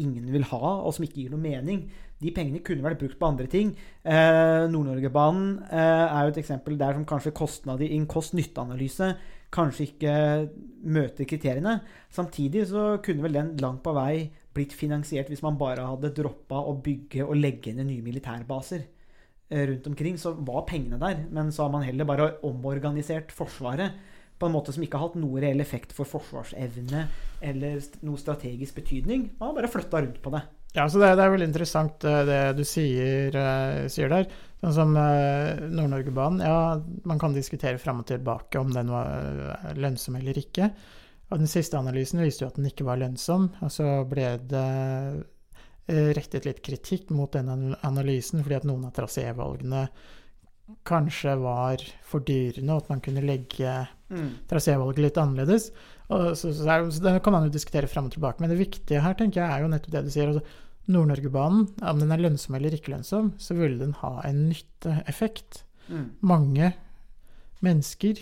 ingen 0.00 0.30
vil 0.32 0.46
ha, 0.48 0.72
og 0.80 0.94
som 0.96 1.04
ikke 1.04 1.20
gir 1.20 1.34
noe 1.34 1.42
mening. 1.42 1.84
De 2.22 2.32
pengene 2.34 2.62
kunne 2.64 2.84
vært 2.84 3.00
brukt 3.02 3.18
på 3.20 3.28
andre 3.28 3.48
ting. 3.50 3.74
Eh, 4.06 4.64
Nord-Norgebanen 4.70 5.58
eh, 5.68 6.06
er 6.06 6.24
jo 6.24 6.32
et 6.32 6.42
eksempel 6.44 6.78
der 6.80 6.96
som 6.96 7.06
kanskje 7.08 7.34
kostnad 7.36 7.82
i 7.84 7.92
en 7.96 8.08
kost-nytte-analyse 8.10 9.12
kanskje 9.52 9.88
ikke 9.90 10.14
møter 10.92 11.28
kriteriene. 11.28 11.80
Samtidig 12.12 12.66
så 12.70 12.96
kunne 13.04 13.26
vel 13.26 13.36
den 13.36 13.52
langt 13.60 13.82
på 13.84 13.94
vei 13.96 14.30
blitt 14.52 14.74
finansiert 14.76 15.30
hvis 15.32 15.44
man 15.44 15.58
bare 15.60 15.84
hadde 15.88 16.12
droppa 16.16 16.60
å 16.68 16.76
bygge 16.84 17.24
og 17.26 17.38
legge 17.38 17.74
ned 17.76 17.88
nye 17.88 18.04
militærbaser 18.04 18.82
eh, 18.82 19.66
rundt 19.68 19.90
omkring. 19.92 20.18
Så 20.20 20.34
var 20.40 20.64
pengene 20.68 21.00
der, 21.02 21.26
men 21.32 21.52
så 21.52 21.66
har 21.66 21.74
man 21.74 21.86
heller 21.86 22.08
bare 22.08 22.32
omorganisert 22.48 23.34
Forsvaret 23.36 23.98
på 24.42 24.48
en 24.48 24.56
måte 24.56 24.74
som 24.74 24.82
ikke 24.82 24.98
har 24.98 25.10
hatt 25.12 25.20
noe 25.22 25.42
reell 25.42 25.62
effekt 25.62 25.94
for 25.94 26.08
forsvarsevne 26.08 27.06
eller 27.46 27.78
noe 28.02 28.18
strategisk 28.18 28.80
betydning. 28.80 29.30
Man 29.38 29.52
har 29.52 29.60
bare 29.60 29.70
flytta 29.70 30.02
rundt 30.02 30.20
på 30.24 30.34
det. 30.34 30.42
Ja, 30.72 30.86
så 30.88 31.02
det, 31.02 31.10
det 31.18 31.24
er 31.24 31.34
veldig 31.34 31.50
interessant 31.50 32.04
eh, 32.08 32.22
det 32.24 32.40
du 32.56 32.62
sier, 32.64 33.34
eh, 33.36 33.82
sier 33.92 34.08
der. 34.12 34.24
Sånn 34.62 34.74
som 34.76 34.94
eh, 34.96 35.60
Nord-Norgebanen. 35.68 36.40
Ja, 36.46 36.80
man 37.08 37.20
kan 37.20 37.36
diskutere 37.36 37.80
fram 37.82 38.00
og 38.00 38.08
tilbake 38.08 38.60
om 38.60 38.72
den 38.72 38.88
var 38.92 39.76
lønnsom 39.76 40.16
eller 40.16 40.38
ikke. 40.40 40.70
Og 41.28 41.42
den 41.42 41.50
siste 41.50 41.78
analysen 41.78 42.24
viste 42.24 42.46
jo 42.46 42.50
at 42.50 42.56
den 42.58 42.70
ikke 42.70 42.88
var 42.88 43.00
lønnsom. 43.02 43.50
Og 43.60 43.72
så 43.72 44.00
ble 44.08 44.34
det 44.48 44.66
rettet 45.92 46.46
litt 46.46 46.60
kritikk 46.64 47.10
mot 47.12 47.32
den 47.34 47.74
analysen 47.82 48.40
fordi 48.44 48.54
at 48.60 48.66
noen 48.68 48.84
av 48.86 48.92
trasévalgene 48.96 49.80
kanskje 50.86 51.34
var 51.42 51.82
fordyrende, 52.06 52.72
og 52.72 52.84
at 52.84 52.92
man 52.92 53.02
kunne 53.04 53.24
legge 53.24 53.72
trasévalget 54.50 55.02
litt 55.06 55.20
annerledes. 55.20 55.70
Og 56.12 56.32
så, 56.36 56.52
så, 56.52 56.66
er, 56.68 56.84
så 56.92 57.04
det 57.04 57.14
kan 57.24 57.36
man 57.36 57.46
jo 57.46 57.54
diskutere 57.54 57.90
fram 57.90 58.10
og 58.10 58.16
tilbake. 58.16 58.42
Men 58.42 58.52
det 58.52 58.60
viktige 58.60 59.02
her 59.04 59.16
tenker 59.18 59.42
jeg 59.42 59.48
er 59.48 59.64
jo 59.64 59.72
nettopp 59.72 59.96
det 59.96 60.04
du 60.06 60.12
sier. 60.12 60.32
Altså, 60.32 60.60
Nord-Norgebanen, 60.92 61.68
om 61.86 62.00
den 62.02 62.10
er 62.10 62.22
lønnsom 62.24 62.56
eller 62.58 62.74
ikke 62.74 62.90
lønnsom, 62.96 63.32
så 63.38 63.54
ville 63.54 63.78
den 63.78 63.94
ha 64.00 64.16
en 64.26 64.48
nytteeffekt. 64.50 65.62
Mm. 65.86 66.08
Mange 66.26 66.72
mennesker 67.62 68.18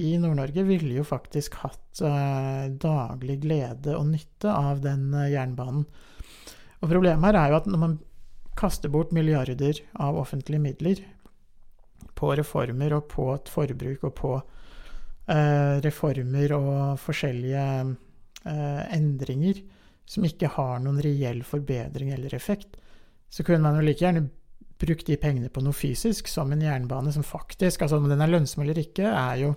i 0.00 0.12
Nord-Norge 0.22 0.64
ville 0.68 0.94
jo 1.00 1.04
faktisk 1.04 1.58
hatt 1.64 2.00
uh, 2.06 2.70
daglig 2.70 3.40
glede 3.42 3.96
og 3.98 4.06
nytte 4.12 4.52
av 4.52 4.80
den 4.84 5.10
uh, 5.12 5.26
jernbanen. 5.28 5.84
Og 6.82 6.88
problemet 6.90 7.28
her 7.28 7.40
er 7.40 7.52
jo 7.52 7.58
at 7.60 7.68
når 7.70 7.82
man 7.82 7.98
kaster 8.58 8.92
bort 8.92 9.12
milliarder 9.16 9.78
av 10.00 10.18
offentlige 10.20 10.62
midler 10.62 11.02
på 12.18 12.32
reformer 12.38 12.94
og 12.96 13.08
på 13.10 13.28
et 13.34 13.50
forbruk 13.50 14.04
og 14.06 14.14
på 14.18 14.32
reformer 15.84 16.52
og 16.56 16.98
forskjellige 16.98 17.66
eh, 18.44 18.82
endringer 18.96 19.60
som 20.04 20.24
ikke 20.26 20.48
har 20.56 20.80
noen 20.82 20.98
reell 21.04 21.42
forbedring 21.46 22.10
eller 22.12 22.34
effekt, 22.34 22.76
så 23.32 23.44
kunne 23.46 23.62
man 23.64 23.78
jo 23.78 23.84
like 23.86 24.02
gjerne 24.02 24.26
brukt 24.82 25.06
de 25.06 25.16
pengene 25.16 25.48
på 25.48 25.62
noe 25.62 25.72
fysisk, 25.72 26.26
som 26.28 26.50
en 26.52 26.60
jernbane 26.60 27.12
som 27.14 27.22
faktisk 27.22 27.82
Altså 27.86 28.00
om 28.00 28.08
den 28.10 28.20
er 28.20 28.32
lønnsom 28.32 28.64
eller 28.64 28.78
ikke, 28.82 29.06
er 29.06 29.36
jo 29.44 29.54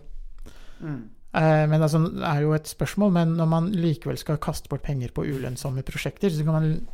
Mm. 0.81 1.09
eh, 1.33 1.65
men 1.71 1.81
altså, 1.81 1.97
er 2.19 2.41
jo 2.41 2.51
et 2.53 2.67
spørsmål. 2.67 3.11
Men 3.11 3.27
når 3.37 3.45
man 3.47 3.69
likevel 3.71 4.17
skal 4.17 4.37
kaste 4.37 4.67
bort 4.69 4.81
penger 4.83 5.09
på 5.15 5.23
ulønnsomme 5.23 5.81
prosjekter, 5.87 6.29
så 6.29 6.43
kan 6.43 6.53
man 6.53 6.87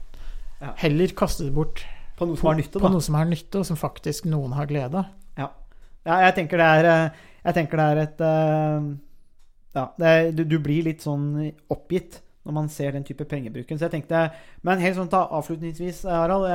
heller 0.78 1.08
kaste 1.18 1.44
det 1.48 1.54
bort 1.56 1.84
På 2.18 2.28
noe 2.30 2.38
som 2.38 2.48
har 2.48 2.56
nytte, 2.56 2.78
på 2.78 2.86
da. 2.86 2.90
noe 2.94 3.02
som 3.02 3.16
har 3.18 3.26
nytte, 3.26 3.58
og 3.60 3.66
som 3.66 3.76
faktisk 3.78 4.26
noen 4.30 4.54
har 4.54 4.68
glede 4.70 4.96
av. 5.02 5.06
Ja, 6.06 6.20
jeg 6.28 6.36
tenker 6.36 6.58
det 6.58 6.66
er, 6.66 6.86
eh, 6.86 7.10
jeg 7.46 7.58
tenker 7.58 7.82
det 7.82 7.88
er 7.88 8.04
et, 8.06 8.26
eh, 8.28 8.92
Ja, 9.72 9.86
er, 10.04 10.32
du, 10.36 10.44
du 10.44 10.58
blir 10.60 10.84
litt 10.84 11.04
sånn 11.06 11.54
oppgitt 11.72 12.20
når 12.44 12.56
man 12.56 12.70
ser 12.70 12.96
den 12.96 13.04
type 13.06 13.26
pengebruken. 13.30 13.78
Så 13.78 13.86
jeg 13.86 13.92
tenkte 13.96 14.24
Men 14.66 14.82
helt 14.82 14.98
sånn 14.98 15.12
ta 15.12 15.28
avslutningsvis, 15.38 16.04
Harald. 16.10 16.48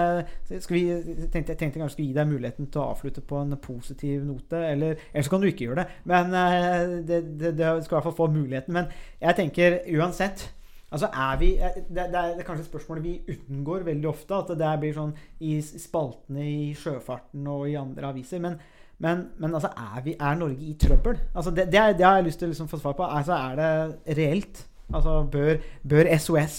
Jeg, 0.51 0.63
skal 0.65 0.77
vi, 0.77 0.83
jeg 0.91 1.31
tenkte, 1.31 1.55
jeg 1.55 1.61
tenkte 1.61 1.81
kanskje 1.81 1.95
skulle 1.95 2.09
gi 2.11 2.19
deg 2.19 2.31
muligheten 2.31 2.71
til 2.71 2.83
å 2.83 2.91
avslutte 2.93 3.23
på 3.23 3.39
en 3.43 3.57
positiv 3.63 4.25
note. 4.27 4.59
Eller, 4.59 5.01
eller 5.13 5.27
så 5.27 5.33
kan 5.33 5.45
du 5.45 5.49
ikke 5.51 5.69
gjøre 5.69 5.85
det. 5.85 6.03
Men 6.11 6.35
eh, 6.35 6.99
det, 7.07 7.23
det, 7.39 7.55
det 7.61 7.73
skal 7.87 7.97
i 7.97 7.99
hvert 7.99 8.09
fall 8.11 8.19
få 8.19 8.31
muligheten. 8.35 8.77
Men 8.77 8.93
jeg 9.23 9.43
tenker 9.43 9.83
uansett 9.97 10.53
Altså 10.87 11.09
er 11.11 11.39
vi, 11.41 11.49
det, 11.91 12.05
det 12.13 12.21
er 12.23 12.45
kanskje 12.47 12.69
spørsmålet 12.69 13.03
vi 13.03 13.35
unngår 13.35 13.83
veldig 13.89 14.07
ofte. 14.09 14.39
At 14.39 14.53
det 14.59 14.69
blir 14.81 14.95
sånn 14.95 15.17
i 15.43 15.57
spaltene 15.61 16.47
i 16.47 16.69
sjøfarten 16.79 17.49
og 17.51 17.67
i 17.67 17.75
andre 17.77 18.13
aviser. 18.15 18.41
Men, 18.41 18.55
men, 18.99 19.27
men 19.37 19.55
altså, 19.55 19.69
er, 19.77 20.01
vi, 20.05 20.15
er, 20.17 20.39
Norge 20.41 20.71
i 20.71 20.77
trøbbel? 20.81 21.19
Altså 21.35 21.53
det, 21.53 21.69
det, 21.73 22.05
har 22.05 22.17
jeg 22.17 22.29
lyst 22.31 22.41
til 22.41 22.49
å 22.49 22.53
liksom 22.55 22.71
få 22.71 22.81
svar 22.81 22.97
på. 22.97 23.05
Altså, 23.05 23.37
er 23.37 23.59
det 23.61 24.17
reelt? 24.17 24.63
Altså, 24.95 25.19
bør, 25.33 25.59
bør 25.85 26.13
SOS 26.17 26.59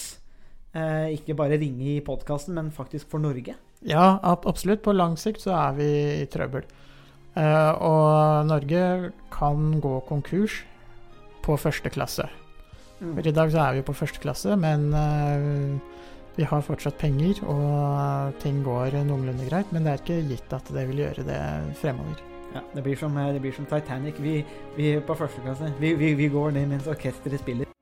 eh, 0.77 1.15
ikke 1.15 1.37
bare 1.39 1.57
ringe 1.57 1.95
i 1.95 2.03
podkasten, 2.05 2.57
men 2.57 2.73
faktisk 2.75 3.09
for 3.09 3.23
Norge? 3.23 3.55
Ja, 3.87 4.17
absolutt. 4.21 4.83
På 4.85 4.93
lang 4.93 5.17
sikt 5.17 5.41
så 5.45 5.55
er 5.57 5.77
vi 5.77 5.89
i 6.21 6.27
trøbbel. 6.29 6.67
Eh, 7.37 7.71
og 7.85 8.45
Norge 8.49 9.11
kan 9.33 9.79
gå 9.81 9.99
konkurs 10.09 10.61
på 11.45 11.57
første 11.57 11.89
klasse. 11.93 12.27
Mm. 12.99 13.13
For 13.15 13.29
I 13.29 13.33
dag 13.33 13.51
så 13.53 13.65
er 13.65 13.77
vi 13.77 13.85
på 13.85 13.97
første 13.97 14.21
klasse, 14.21 14.57
men 14.57 14.89
eh, 14.93 15.96
vi 16.37 16.45
har 16.45 16.61
fortsatt 16.61 16.97
penger, 17.01 17.41
og 17.49 18.35
ting 18.43 18.61
går 18.65 18.99
noenlunde 19.07 19.47
greit. 19.49 19.71
Men 19.73 19.85
det 19.85 19.93
er 19.93 20.03
ikke 20.03 20.19
gitt 20.31 20.53
at 20.53 20.73
det 20.73 20.87
vil 20.91 21.05
gjøre 21.05 21.25
det 21.27 21.39
fremover. 21.81 22.21
Ja, 22.53 22.61
det 22.75 22.83
blir 22.85 22.95
som, 22.95 23.17
det 23.17 23.41
blir 23.41 23.53
som 23.53 23.65
Titanic. 23.65 24.21
Vi, 24.23 24.39
vi 24.77 24.99
på 24.99 25.17
første 25.17 25.41
klasse. 25.41 25.73
Vi, 25.81 25.93
vi, 25.99 26.13
vi 26.13 26.29
går 26.33 26.53
ned 26.57 26.69
mens 26.75 26.87
orkesteret 26.87 27.41
spiller. 27.41 27.76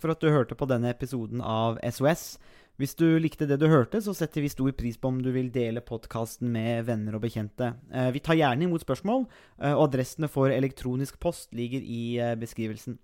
Takk 0.00 0.06
for 0.06 0.16
at 0.16 0.22
du 0.24 0.32
hørte 0.32 0.56
på 0.56 0.64
denne 0.64 0.88
episoden 0.88 1.42
av 1.44 1.76
SOS. 1.84 2.38
Hvis 2.80 2.94
du 2.96 3.18
likte 3.20 3.44
det 3.44 3.58
du 3.60 3.66
hørte, 3.68 3.98
så 4.00 4.14
setter 4.16 4.40
vi 4.40 4.48
stor 4.48 4.70
pris 4.72 4.96
på 4.96 5.10
om 5.12 5.18
du 5.20 5.28
vil 5.34 5.50
dele 5.52 5.82
podkasten 5.84 6.48
med 6.48 6.86
venner 6.86 7.18
og 7.18 7.20
bekjente. 7.20 7.74
Eh, 7.92 8.08
vi 8.14 8.22
tar 8.24 8.38
gjerne 8.38 8.64
imot 8.64 8.80
spørsmål, 8.80 9.26
eh, 9.60 9.74
og 9.74 9.90
adressene 9.90 10.30
for 10.32 10.48
elektronisk 10.48 11.18
post 11.20 11.52
ligger 11.52 11.84
i 11.84 12.16
eh, 12.16 12.32
beskrivelsen. 12.40 12.96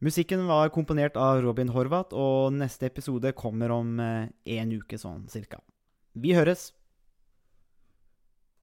Musikken 0.00 0.46
var 0.48 0.72
komponert 0.72 1.20
av 1.20 1.42
Robin 1.44 1.74
Horvath, 1.76 2.16
og 2.16 2.56
neste 2.56 2.88
episode 2.88 3.34
kommer 3.36 3.76
om 3.76 4.00
en 4.00 4.72
uke 4.72 4.96
sånn 5.00 5.28
cirka. 5.28 5.60
Vi 6.16 6.32
høres! 6.36 6.70